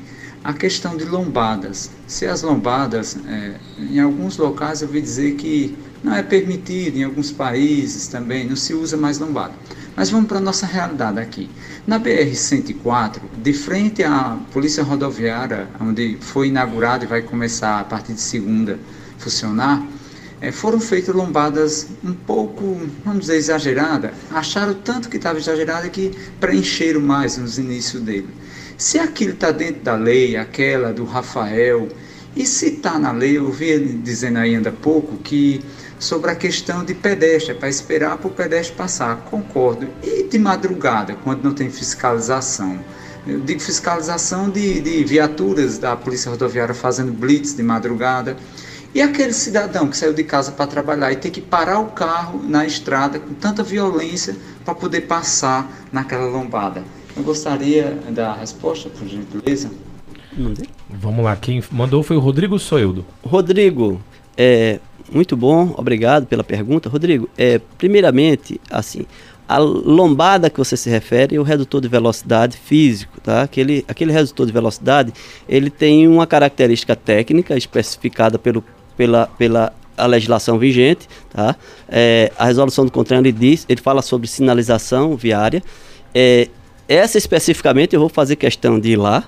[0.44, 1.92] a questão de lombadas.
[2.08, 7.04] Se as lombadas, é, em alguns locais eu ouvi dizer que não é permitido, em
[7.04, 9.54] alguns países também não se usa mais lombada.
[9.96, 11.50] Mas vamos para a nossa realidade aqui.
[11.88, 18.14] Na BR-104, de frente à Polícia Rodoviária, onde foi inaugurado e vai começar a partir
[18.14, 18.78] de segunda
[19.18, 19.86] funcionar,
[20.42, 24.12] é, foram feitas lombadas um pouco, vamos dizer, exageradas.
[24.32, 28.28] Acharam tanto que estava exagerada que preencheram mais nos inícios dele.
[28.78, 31.88] Se aquilo está dentro da lei, aquela do Rafael,
[32.36, 35.62] e se está na lei, eu vi ele dizendo ainda há pouco que
[36.06, 39.18] sobre a questão de pedestre, é para esperar para o pedestre passar.
[39.30, 39.88] Concordo.
[40.04, 42.80] E de madrugada, quando não tem fiscalização?
[43.28, 48.38] Eu digo fiscalização de, de viaturas da Polícia Rodoviária fazendo blitz de madrugada.
[48.94, 52.42] E aquele cidadão que saiu de casa para trabalhar e tem que parar o carro
[52.48, 56.84] na estrada com tanta violência para poder passar naquela lombada.
[57.18, 59.72] Eu gostaria da resposta, por gentileza.
[60.90, 63.06] Vamos lá, quem mandou foi o Rodrigo Soildo.
[63.24, 64.00] Rodrigo,
[64.38, 64.80] é,
[65.12, 66.90] muito bom, obrigado pela pergunta.
[66.90, 69.06] Rodrigo, é, primeiramente, assim,
[69.48, 73.44] a lombada que você se refere é o redutor de velocidade físico, tá?
[73.44, 75.14] Aquele, aquele redutor de velocidade,
[75.48, 78.64] ele tem uma característica técnica especificada pelo,
[78.98, 81.56] pela, pela a legislação vigente, tá?
[81.88, 85.64] É, a resolução do CONTRAN, ele diz, ele fala sobre sinalização viária.
[86.14, 86.50] É,
[86.88, 89.28] essa especificamente eu vou fazer questão de ir lá,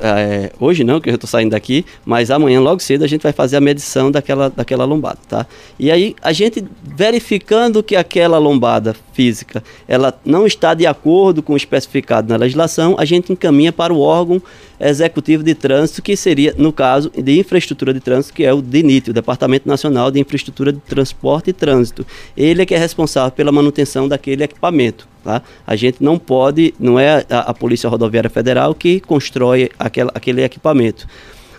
[0.00, 3.32] é, hoje não, que eu estou saindo daqui, mas amanhã, logo cedo, a gente vai
[3.32, 5.46] fazer a medição daquela, daquela lombada, tá?
[5.78, 11.52] E aí, a gente verificando que aquela lombada física, ela não está de acordo com
[11.52, 14.42] o especificado na legislação, a gente encaminha para o órgão
[14.82, 19.10] executivo de trânsito, que seria, no caso, de infraestrutura de trânsito, que é o DINIT,
[19.10, 22.04] o Departamento Nacional de Infraestrutura de Transporte e Trânsito.
[22.36, 25.08] Ele é que é responsável pela manutenção daquele equipamento.
[25.22, 25.40] Tá?
[25.64, 30.42] A gente não pode, não é a, a Polícia Rodoviária Federal que constrói aquela, aquele
[30.42, 31.06] equipamento.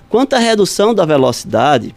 [0.09, 1.95] Quanto à redução da velocidade,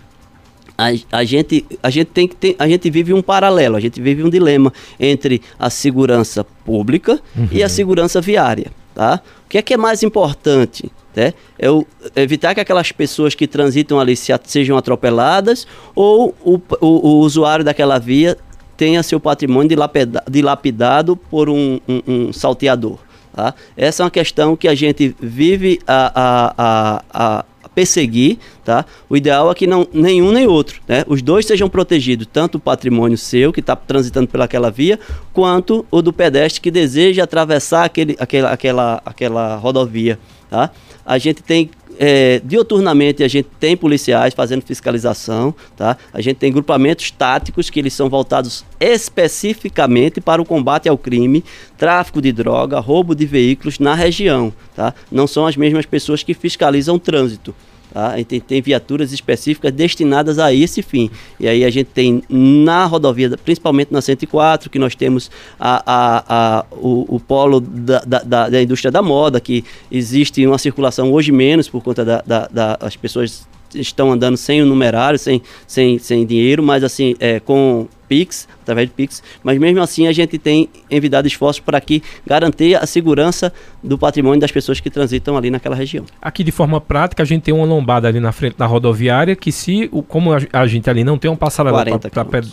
[0.79, 4.01] a, a, gente, a, gente tem que ter, a gente vive um paralelo, a gente
[4.01, 7.49] vive um dilema entre a segurança pública uhum.
[7.51, 8.71] e a segurança viária.
[8.95, 9.21] Tá?
[9.45, 10.91] O que é que é mais importante?
[11.17, 11.33] Né?
[11.59, 16.87] É o, evitar que aquelas pessoas que transitam ali se, sejam atropeladas ou o, o,
[17.09, 18.37] o usuário daquela via
[18.77, 22.99] tenha seu patrimônio dilapida, dilapidado por um, um, um salteador.
[23.33, 23.55] Tá?
[23.75, 27.45] Essa é uma questão que a gente vive a, a, a, a
[27.77, 28.87] perseguir, tá?
[29.07, 31.05] O ideal é que não nenhum nem outro, né?
[31.07, 34.99] Os dois sejam protegidos, tanto o patrimônio seu que está transitando pelaquela via,
[35.35, 40.71] quanto o do pedestre que deseja atravessar aquele, aquela, aquela, aquela rodovia, tá?
[41.07, 45.97] A gente tem é, dioturnamente a gente tem policiais fazendo fiscalização, tá?
[46.13, 51.45] A gente tem grupamentos táticos que eles são voltados especificamente para o combate ao crime,
[51.79, 54.95] tráfico de droga, roubo de veículos na região, tá?
[55.11, 57.55] Não são as mesmas pessoas que fiscalizam o trânsito.
[57.97, 58.09] Tá?
[58.09, 61.11] A gente tem viaturas específicas destinadas a esse fim.
[61.41, 66.25] E aí a gente tem na rodovia, principalmente na 104, que nós temos a, a,
[66.29, 71.33] a o, o, polo da, da, da, indústria da moda, que existe uma circulação hoje
[71.33, 76.27] menos por conta das da, da, pessoas estão andando sem o numerário, sem, sem, sem
[76.27, 80.69] dinheiro, mas assim, é, com Pix, através de Pix, mas mesmo assim a gente tem
[80.91, 83.53] envidado esforços para que garantir a segurança
[83.83, 86.05] do patrimônio das pessoas que transitam ali naquela região.
[86.21, 89.53] Aqui de forma prática a gente tem uma lombada ali na frente da rodoviária que
[89.53, 91.85] se, como a gente ali não tem um passarela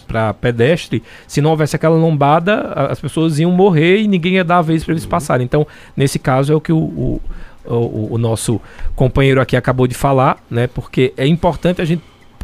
[0.08, 4.58] para pedestre, se não houvesse aquela lombada, as pessoas iam morrer e ninguém ia dar
[4.58, 5.10] a vez para eles uhum.
[5.10, 5.46] passarem.
[5.46, 7.22] Então, nesse caso é o que o, o
[7.66, 8.60] o, o, nosso
[8.94, 10.68] companheiro aqui acabou de falar, né?
[10.68, 12.04] Porque é importante a gente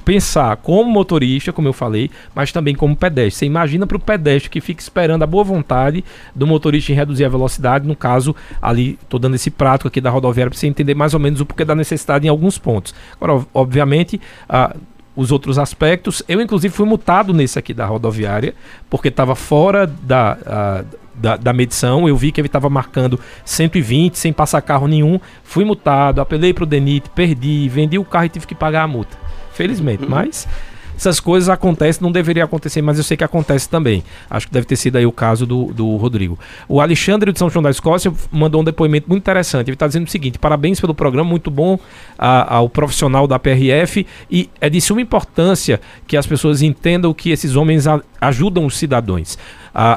[0.09, 3.31] pensar como motorista, como eu falei, mas também como pedestre.
[3.41, 6.03] Você imagina para o pedestre que fica esperando a boa vontade
[6.33, 10.09] do motorista em reduzir a velocidade, no caso, ali, estou dando esse prato aqui da
[10.09, 12.95] rodoviária para você entender mais ou menos o porquê da necessidade em alguns pontos.
[13.21, 14.75] Agora, obviamente, a
[15.15, 16.23] os outros aspectos.
[16.27, 18.55] Eu, inclusive, fui multado nesse aqui da rodoviária,
[18.89, 20.83] porque estava fora da, a,
[21.13, 22.07] da, da, medição.
[22.07, 25.19] Eu vi que ele estava marcando 120 sem passar carro nenhum.
[25.43, 28.87] Fui multado, apelei para o DENIT, perdi, vendi o carro e tive que pagar a
[28.87, 29.28] multa.
[29.59, 30.47] Felizmente, mas
[30.95, 34.05] essas coisas acontecem, não deveria acontecer, mas eu sei que acontece também.
[34.29, 36.39] Acho que deve ter sido aí o caso do, do Rodrigo.
[36.65, 39.67] O Alexandre de São João da Escócia mandou um depoimento muito interessante.
[39.67, 41.77] Ele está dizendo o seguinte: parabéns pelo programa, muito bom
[42.17, 47.31] a, ao profissional da PRF e é de suma importância que as pessoas entendam que
[47.31, 49.37] esses homens a, ajudam os cidadãos.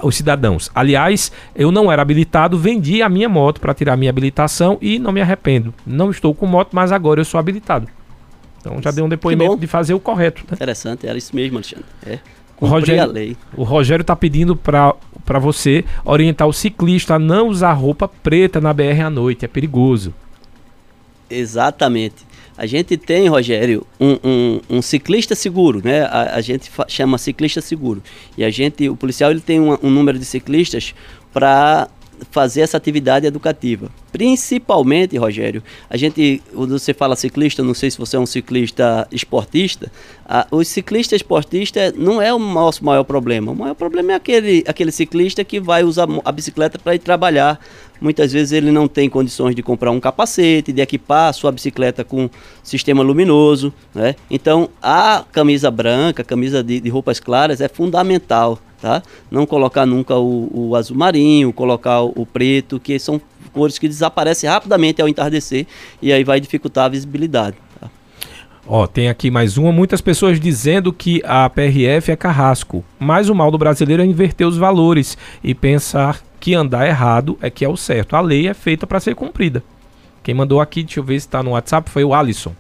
[0.02, 0.72] Os cidadãos.
[0.74, 4.98] Aliás, eu não era habilitado, vendi a minha moto para tirar a minha habilitação e
[4.98, 5.72] não me arrependo.
[5.86, 7.88] Não estou com moto, mas agora eu sou habilitado.
[8.62, 10.42] Então já deu um depoimento de fazer o correto.
[10.42, 10.54] Né?
[10.54, 11.84] Interessante, era isso mesmo, Alexandre.
[12.06, 12.20] É.
[12.60, 14.94] O Rogério, o Rogério está pedindo para
[15.40, 20.14] você orientar o ciclista a não usar roupa preta na BR à noite, é perigoso.
[21.28, 22.24] Exatamente.
[22.56, 26.02] A gente tem, Rogério, um, um, um ciclista seguro, né?
[26.02, 28.00] A, a gente chama ciclista seguro.
[28.38, 30.94] E a gente, o policial, ele tem um, um número de ciclistas
[31.32, 31.88] para
[32.30, 33.90] fazer essa atividade educativa.
[34.12, 39.08] Principalmente, Rogério, a gente, quando você fala ciclista, não sei se você é um ciclista
[39.10, 39.90] esportista,
[40.26, 43.52] a, o ciclista esportista não é o nosso maior problema.
[43.52, 47.58] O maior problema é aquele, aquele ciclista que vai usar a bicicleta para ir trabalhar.
[48.02, 52.04] Muitas vezes ele não tem condições de comprar um capacete, de equipar a sua bicicleta
[52.04, 52.28] com
[52.62, 53.72] sistema luminoso.
[53.94, 54.14] Né?
[54.30, 59.00] Então, a camisa branca, a camisa de, de roupas claras é fundamental tá?
[59.30, 63.20] Não colocar nunca o, o azul marinho, colocar o, o, preto, que são
[63.52, 65.66] cores que desaparecem rapidamente ao entardecer
[66.00, 67.56] e aí vai dificultar a visibilidade.
[67.80, 67.88] Tá?
[68.66, 69.72] Ó, tem aqui mais uma.
[69.72, 74.46] Muitas pessoas dizendo que a PRF é carrasco, mas o mal do brasileiro é inverter
[74.46, 78.16] os valores e pensar que andar errado é que é o certo.
[78.16, 79.62] A lei é feita para ser cumprida.
[80.22, 82.54] Quem mandou aqui, deixa eu ver se está no WhatsApp, foi o Alisson.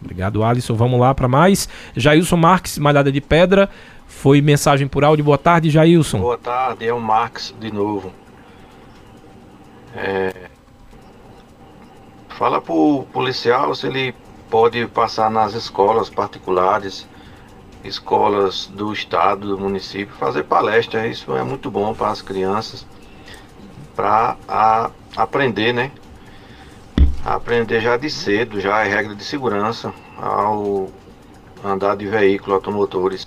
[0.00, 0.74] Obrigado, Alisson.
[0.74, 1.68] Vamos lá para mais.
[1.96, 3.68] Jailson Marques, Malhada de Pedra.
[4.06, 5.24] Foi mensagem por áudio.
[5.24, 6.20] Boa tarde, Jailson.
[6.20, 8.12] Boa tarde, é o Max de novo.
[9.94, 10.50] É...
[12.30, 14.14] Fala pro policial se ele
[14.50, 17.06] pode passar nas escolas particulares,
[17.84, 21.06] escolas do estado, do município, fazer palestra.
[21.06, 22.86] Isso é muito bom para as crianças,
[23.94, 24.36] para
[25.16, 25.92] aprender, né?
[27.24, 30.88] Aprender já de cedo, já é regra de segurança ao
[31.64, 33.26] andar de veículo automotores.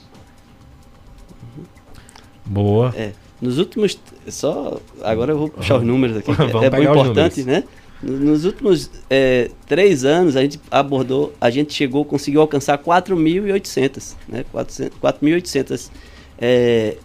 [2.46, 2.94] Boa.
[2.96, 3.14] É.
[3.42, 4.00] Nos últimos.
[4.30, 4.80] Só.
[5.02, 6.32] Agora eu vou puxar os números aqui.
[6.64, 7.64] é bem importante, né?
[8.02, 14.46] Nos últimos é, três anos, a gente abordou, a gente chegou, conseguiu alcançar 4.800, né?
[14.54, 15.90] 4.800
[16.38, 16.98] é,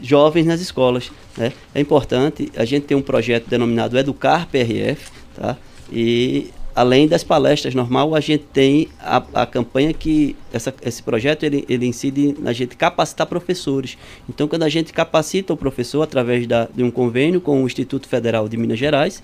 [0.00, 1.10] jovens nas escolas.
[1.36, 1.52] Né?
[1.74, 5.56] É importante, a gente tem um projeto denominado Educar PRF, tá?
[5.90, 11.42] E além das palestras normal, a gente tem a, a campanha que essa, esse projeto
[11.42, 13.96] ele, ele incide na gente capacitar professores.
[14.28, 18.06] Então, quando a gente capacita o professor através da, de um convênio com o Instituto
[18.06, 19.22] Federal de Minas Gerais,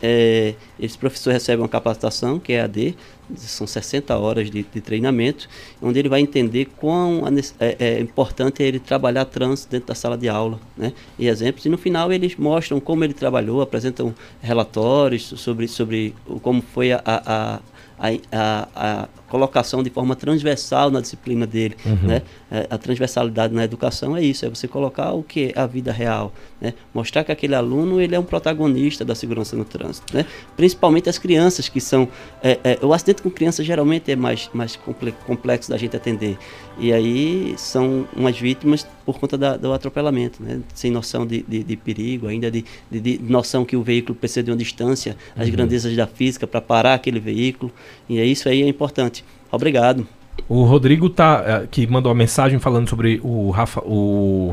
[0.00, 2.96] é, esse professor recebe uma capacitação, que é AD,
[3.36, 5.48] são 60 horas de, de treinamento,
[5.80, 7.22] onde ele vai entender quão
[7.58, 10.92] é, é, importante é ele trabalhar trânsito dentro da sala de aula, né?
[11.18, 11.64] E exemplos.
[11.64, 17.02] E no final eles mostram como ele trabalhou, apresentam relatórios sobre, sobre como foi a,
[17.04, 17.60] a,
[17.98, 21.74] a, a, a colocação de forma transversal na disciplina dele.
[21.86, 22.06] Uhum.
[22.06, 22.22] Né?
[22.50, 25.90] É, a transversalidade na educação é isso, é você colocar o que é a vida
[25.90, 26.74] real, né?
[26.92, 30.14] mostrar que aquele aluno ele é um protagonista da segurança no trânsito.
[30.14, 30.26] Né?
[30.54, 32.06] Principalmente as crianças que são...
[32.42, 34.78] É, é, o acidente com criança geralmente é mais, mais
[35.26, 36.36] complexo da gente atender.
[36.78, 40.60] E aí são umas vítimas por conta da, do atropelamento, né?
[40.74, 44.50] sem noção de, de, de perigo, ainda de, de, noção que o veículo precisa de
[44.50, 45.52] uma distância, as uhum.
[45.52, 47.72] grandezas da física para parar aquele veículo.
[48.08, 49.21] E é isso aí é importante.
[49.50, 50.06] Obrigado.
[50.48, 54.52] O Rodrigo tá, eh, que mandou uma mensagem falando sobre o, Rafa, o,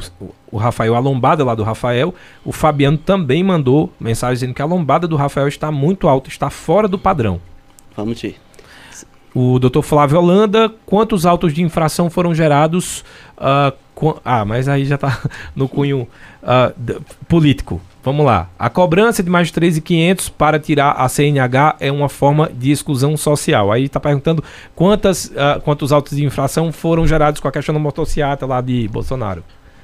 [0.52, 2.14] o Rafael, a lombada lá do Rafael.
[2.44, 6.50] O Fabiano também mandou mensagem dizendo que a lombada do Rafael está muito alta, está
[6.50, 7.42] fora do padrão.
[7.96, 8.36] Vamos ver.
[9.34, 13.04] O doutor Flávio Holanda, quantos autos de infração foram gerados?
[13.38, 15.22] Uh, com, ah, mas aí já está
[15.56, 16.08] no cunho
[16.42, 17.82] uh, político.
[18.02, 18.50] Vamos lá.
[18.58, 23.18] A cobrança de mais de 3.500 para tirar a CNH é uma forma de exclusão
[23.18, 23.72] social.
[23.72, 24.44] Aí está perguntando
[24.74, 28.88] quantas, uh, quantos autos de infração foram gerados com a questão da motocicleta lá de
[28.88, 29.44] Bolsonaro.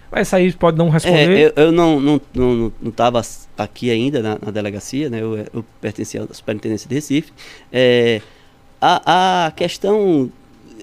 [0.09, 1.38] Mas isso aí pode não responder.
[1.38, 3.22] É, eu, eu não estava não, não, não
[3.57, 5.22] aqui ainda na, na delegacia, né?
[5.22, 7.34] Eu, eu pertencia à Superintendência de Recife.
[7.72, 8.22] É,
[8.80, 10.32] a, a questão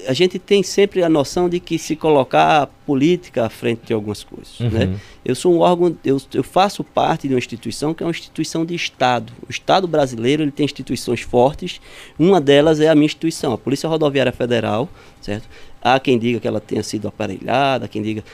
[0.07, 3.92] a gente tem sempre a noção de que se colocar a política à frente de
[3.92, 4.59] algumas coisas.
[4.61, 4.70] Uhum.
[4.70, 5.00] Né?
[5.24, 8.64] Eu sou um órgão, eu, eu, faço parte de uma instituição que é uma instituição
[8.64, 9.32] de Estado.
[9.46, 11.80] O Estado brasileiro ele tem instituições fortes.
[12.18, 14.88] Uma delas é a minha instituição, a Polícia Rodoviária Federal,
[15.20, 15.48] certo?
[15.80, 18.24] Há quem diga que ela tenha sido aparelhada, quem diga.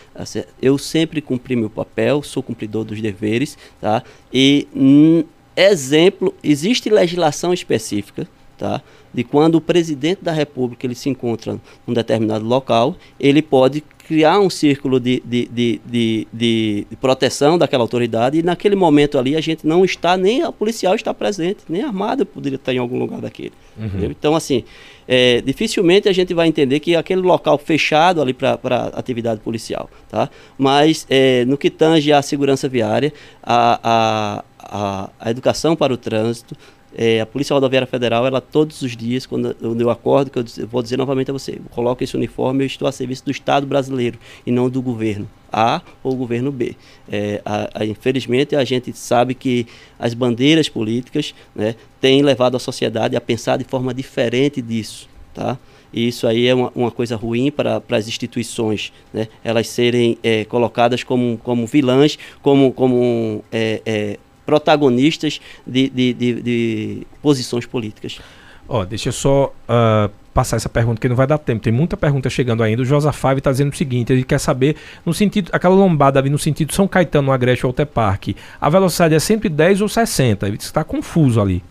[0.61, 4.03] Eu sempre cumpri meu papel, sou cumpridor dos deveres, tá?
[4.33, 5.25] E, hum,
[5.57, 8.83] exemplo, existe legislação específica tá?
[9.19, 14.39] De quando o presidente da República ele se encontra num determinado local, ele pode criar
[14.39, 19.41] um círculo de, de, de, de, de proteção daquela autoridade e naquele momento ali a
[19.41, 23.21] gente não está, nem a policial está presente, nem armada poderia estar em algum lugar
[23.21, 23.51] daquele.
[23.77, 24.05] Uhum.
[24.05, 24.63] Então, assim,
[25.09, 28.55] é, dificilmente a gente vai entender que aquele local fechado ali para
[28.95, 30.31] atividade policial, tá?
[30.57, 33.13] Mas é, no que tange à segurança viária,
[33.43, 36.57] a, a, a, a educação para o trânsito,
[37.01, 40.83] é, a Polícia Rodoviária Federal, ela todos os dias, quando eu acordo, que eu, vou
[40.83, 44.51] dizer novamente a você, coloco esse uniforme, eu estou a serviço do Estado brasileiro e
[44.51, 46.75] não do governo A ou governo B.
[47.09, 49.65] É, a, a, infelizmente, a gente sabe que
[49.97, 55.09] as bandeiras políticas né, têm levado a sociedade a pensar de forma diferente disso.
[55.33, 55.57] Tá?
[55.93, 59.29] E isso aí é uma, uma coisa ruim para as instituições, né?
[59.45, 64.19] elas serem é, colocadas como, como vilãs, como, como é, é,
[64.49, 68.19] protagonistas de, de, de, de posições políticas.
[68.67, 71.61] Ó, oh, deixa eu só uh, passar essa pergunta, que não vai dar tempo.
[71.61, 72.81] Tem muita pergunta chegando ainda.
[72.81, 76.39] O Josafá está dizendo o seguinte: ele quer saber, no sentido, aquela lombada ali no
[76.39, 80.49] sentido São Caetano, Agreste Alter Parque, a velocidade é 110 ou 60?
[80.49, 81.63] Ele está confuso ali.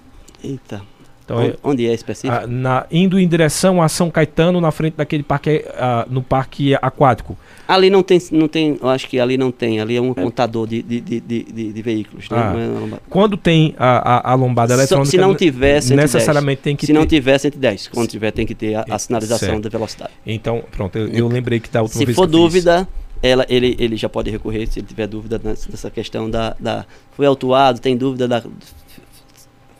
[0.43, 0.84] Eita.
[1.28, 2.34] Então, onde, é, onde é específico?
[2.34, 6.73] A, na, indo em direção a São Caetano, na frente daquele parque, uh, no parque
[6.75, 7.38] aquático.
[7.67, 10.13] Ali não tem, não tem, eu acho que ali não tem, ali é um é.
[10.13, 12.30] contador de, de, de, de, de veículos.
[12.30, 12.38] Né?
[12.38, 12.95] Ah.
[12.95, 15.11] É quando tem a, a, a lombada eletrônica...
[15.11, 16.13] Se não tiver 110.
[16.13, 16.97] Necessariamente tem que Se ter...
[16.97, 19.63] não tiver 110, quando tiver tem que ter a, a sinalização certo.
[19.63, 20.11] da velocidade.
[20.25, 22.88] Então, pronto, eu, eu lembrei que da última Se vez for dúvida,
[23.21, 26.86] ela, ele, ele já pode recorrer, se ele tiver dúvida nessa questão da, da...
[27.11, 28.41] Foi autuado, tem dúvida da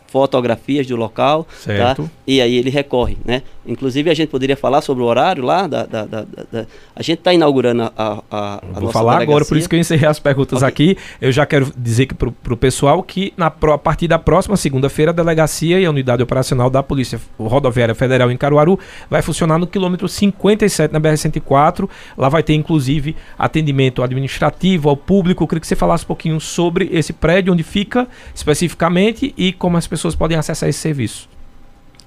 [0.08, 1.50] fotografias do local, tá?
[1.58, 2.02] certo.
[2.02, 2.10] Tá?
[2.26, 3.42] E aí ele recorre, né?
[3.66, 7.18] Inclusive a gente poderia falar sobre o horário lá, da, da, da, da a gente
[7.18, 9.34] está inaugurando a, a, a Vou falar delegacia.
[9.34, 10.68] agora, por isso que eu encerrei as perguntas okay.
[10.68, 10.98] aqui.
[11.20, 15.10] Eu já quero dizer que para o pessoal que na, a partir da próxima segunda-feira
[15.10, 18.78] a delegacia e a unidade operacional da Polícia Rodoviária Federal em Caruaru
[19.10, 21.88] vai funcionar no quilômetro 57 na BR-104.
[22.16, 25.44] Lá vai ter inclusive atendimento administrativo ao público.
[25.44, 29.76] Eu queria que você falasse um pouquinho sobre esse prédio, onde fica especificamente e como
[29.76, 31.28] as pessoas podem acessar esse serviço.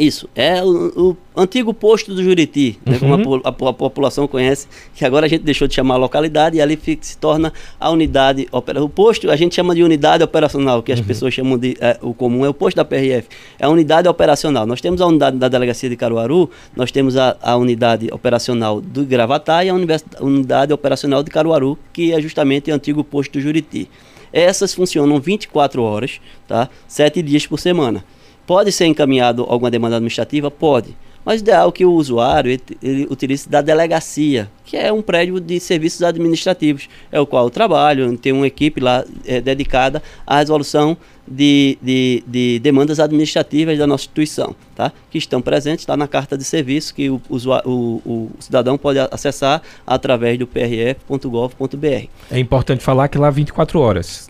[0.01, 3.21] Isso, é o, o, antigo posto do Juriti, né, uhum.
[3.23, 6.61] como a, a, a, população conhece, que agora a gente deixou de chamar localidade e
[6.61, 8.87] ali fica, se torna a unidade operacional.
[8.87, 11.05] O posto a gente chama de unidade operacional, que as uhum.
[11.05, 11.77] pessoas chamam de.
[11.79, 13.27] É, o comum é o posto da PRF,
[13.59, 14.65] é a unidade operacional.
[14.65, 19.05] Nós temos a unidade da Delegacia de Caruaru, nós temos a, a unidade operacional do
[19.05, 19.75] Gravatá e a
[20.19, 23.87] unidade operacional de Caruaru, que é justamente o antigo posto do Juriti.
[24.33, 26.69] Essas funcionam 24 horas, tá?
[26.87, 28.03] 7 dias por semana.
[28.45, 30.49] pode ser encaminhado alguma demanda administrativa?
[30.49, 30.95] Pode.
[31.23, 35.01] Mas o ideal é que o usuário ele, ele utilize da delegacia, que é um
[35.01, 40.01] prédio de serviços administrativos, é o qual eu trabalho, tem uma equipe lá é, dedicada
[40.25, 44.91] à resolução de, de, de, demandas administrativas da nossa instituição, tá?
[45.09, 49.61] que estão presentes lá na carta de serviço que o, o, o, cidadão pode acessar
[49.85, 52.07] através do prf.gov.br.
[52.29, 54.29] É importante falar que lá 24 horas.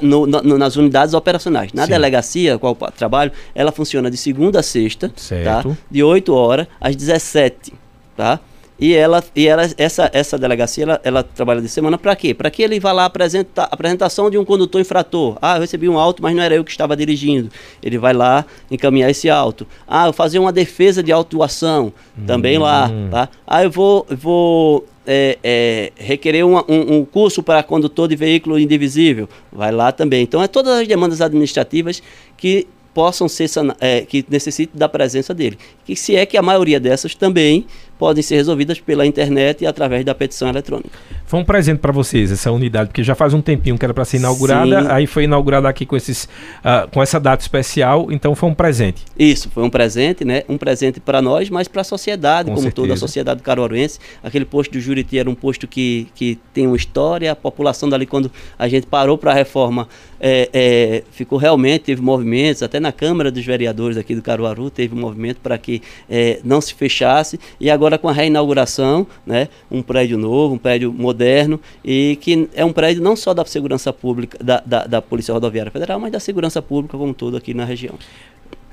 [0.00, 1.72] No, no, nas unidades operacionais.
[1.72, 1.92] Na Sim.
[1.92, 5.14] delegacia, qual trabalho, ela funciona de segunda a sexta, tá?
[5.16, 5.68] certo.
[5.70, 5.76] Tá?
[5.90, 7.82] de 8 horas às 17
[8.16, 8.40] tá?
[8.82, 12.34] E ela, e ela essa, essa delegacia, ela, ela trabalha de semana para quê?
[12.34, 15.38] Para que ele vá lá apresentar apresentação de um condutor infrator.
[15.40, 17.48] Ah, eu recebi um auto, mas não era eu que estava dirigindo.
[17.80, 19.68] Ele vai lá encaminhar esse auto.
[19.86, 21.92] Ah, eu fazer uma defesa de autuação,
[22.26, 23.06] também lá, hum.
[23.08, 23.28] tá?
[23.46, 28.58] Ah, eu vou, vou é, é, requerer um, um, um, curso para condutor de veículo
[28.58, 30.24] indivisível, vai lá também.
[30.24, 32.02] Então, é todas as demandas administrativas
[32.36, 33.48] que possam ser
[33.80, 35.58] é, que necessitem da presença dele.
[35.84, 37.66] Que se é que a maioria dessas também
[37.98, 40.90] podem ser resolvidas pela internet e através da petição eletrônica.
[41.26, 44.04] Foi um presente para vocês essa unidade, porque já faz um tempinho que era para
[44.04, 44.88] ser inaugurada, Sim.
[44.90, 49.02] aí foi inaugurada aqui com esses uh, com essa data especial, então foi um presente.
[49.18, 50.42] Isso, foi um presente, né?
[50.48, 52.82] Um presente para nós, mas para a sociedade, com como certeza.
[52.82, 53.98] toda a sociedade caruaruense.
[54.22, 58.04] Aquele posto do Juriti era um posto que, que tem uma história, a população dali
[58.04, 59.88] quando a gente parou para a reforma
[60.24, 64.94] é, é, ficou realmente, teve movimentos, até na Câmara dos Vereadores aqui do Caruaru teve
[64.94, 69.48] um movimento para que é, não se fechasse, e agora agora com a reinauguração, né,
[69.70, 73.92] um prédio novo, um prédio moderno, e que é um prédio não só da segurança
[73.92, 77.64] pública, da, da, da Polícia Rodoviária Federal, mas da segurança pública como todo aqui na
[77.64, 77.94] região.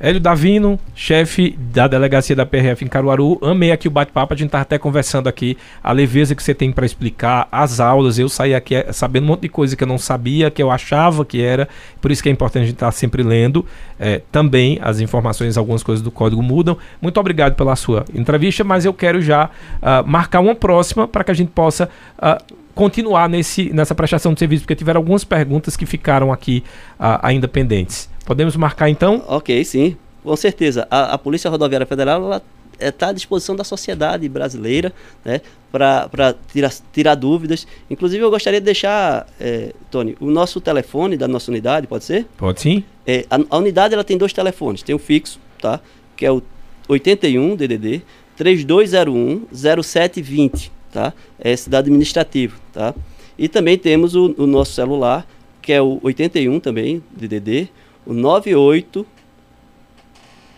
[0.01, 3.37] Hélio Davino, chefe da delegacia da PRF em Caruaru.
[3.41, 6.71] Amei aqui o bate-papo, a gente tá até conversando aqui a leveza que você tem
[6.71, 8.17] para explicar as aulas.
[8.17, 10.71] Eu saí aqui eh, sabendo um monte de coisa que eu não sabia, que eu
[10.71, 11.67] achava que era.
[11.99, 13.65] Por isso que é importante a gente estar tá sempre lendo.
[13.99, 16.77] É, também as informações, algumas coisas do código mudam.
[17.01, 19.49] Muito obrigado pela sua entrevista, mas eu quero já
[19.81, 21.89] uh, marcar uma próxima para que a gente possa.
[22.17, 26.63] Uh, continuar nesse, nessa prestação de serviço, porque tiveram algumas perguntas que ficaram aqui
[26.97, 28.09] uh, ainda pendentes.
[28.25, 29.21] Podemos marcar então?
[29.27, 30.87] Ok, sim, com certeza.
[30.89, 32.41] A, a Polícia Rodoviária Federal
[32.79, 34.93] está à disposição da sociedade brasileira
[35.25, 37.67] né, para tirar, tirar dúvidas.
[37.89, 42.27] Inclusive, eu gostaria de deixar, é, Tony, o nosso telefone da nossa unidade, pode ser?
[42.37, 42.85] Pode sim.
[43.05, 44.83] É, a, a, unidade ela tem dois telefones.
[44.83, 45.81] Tem o fixo, tá?
[46.15, 46.41] que é o
[46.87, 48.03] 81 DDD
[48.37, 51.13] 3201 0720, tá?
[51.39, 52.93] É cidade administrativo, tá?
[53.37, 55.25] E também temos o, o nosso celular,
[55.61, 57.69] que é o 81 também, DDD
[58.05, 59.05] o 98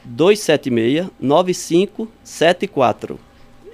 [0.04, 3.20] 276 9574.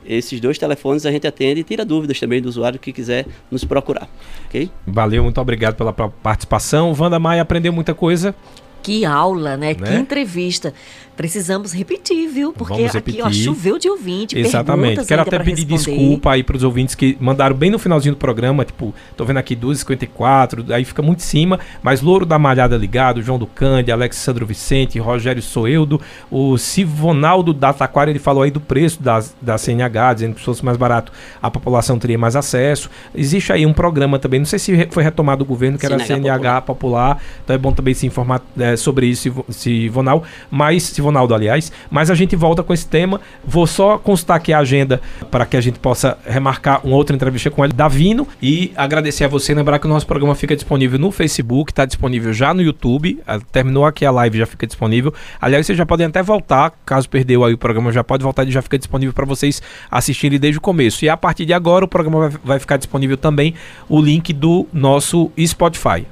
[0.05, 3.63] Esses dois telefones a gente atende e tira dúvidas também do usuário que quiser nos
[3.65, 4.09] procurar.
[4.45, 4.71] Ok?
[4.85, 6.95] Valeu, muito obrigado pela participação.
[6.97, 8.33] Wanda Maia aprendeu muita coisa.
[8.81, 9.75] Que aula, né?
[9.77, 9.87] né?
[9.87, 10.73] Que entrevista.
[11.17, 12.53] Precisamos repetir, viu?
[12.53, 14.37] Porque aqui ó, choveu de ouvinte.
[14.37, 15.03] Exatamente.
[15.03, 15.97] Quero até pedir responder.
[15.97, 19.37] desculpa aí para os ouvintes que mandaram bem no finalzinho do programa, tipo, tô vendo
[19.37, 23.95] aqui 2h54, aí fica muito em cima, mas Louro da Malhada ligado, João do Cândia,
[23.95, 25.99] Alexandro Vicente, Rogério Soeldo,
[26.29, 30.45] o Sivonaldo da Taquara, ele falou aí do preço da, da CNH, dizendo que se
[30.45, 31.11] fosse mais barato
[31.41, 32.91] a população teria mais acesso.
[33.15, 35.99] Existe aí um programa também, não sei se foi retomado do governo, que era a
[35.99, 36.77] CNH Popular.
[36.77, 41.71] Popular, então é bom também se informar é, sobre isso, Sivonal, mas se Ronaldo, aliás.
[41.89, 43.19] Mas a gente volta com esse tema.
[43.45, 45.01] Vou só constar aqui a agenda
[45.31, 48.27] para que a gente possa remarcar uma outra entrevista com ele, Davino.
[48.41, 49.53] E agradecer a você.
[49.53, 53.19] Lembrar que o nosso programa fica disponível no Facebook, está disponível já no YouTube.
[53.25, 55.13] Ah, terminou aqui a live, já fica disponível.
[55.41, 58.51] Aliás, vocês já podem até voltar, caso perdeu aí o programa, já pode voltar e
[58.51, 61.03] já fica disponível para vocês assistirem desde o começo.
[61.05, 63.53] E a partir de agora, o programa vai ficar disponível também
[63.89, 66.05] o link do nosso Spotify.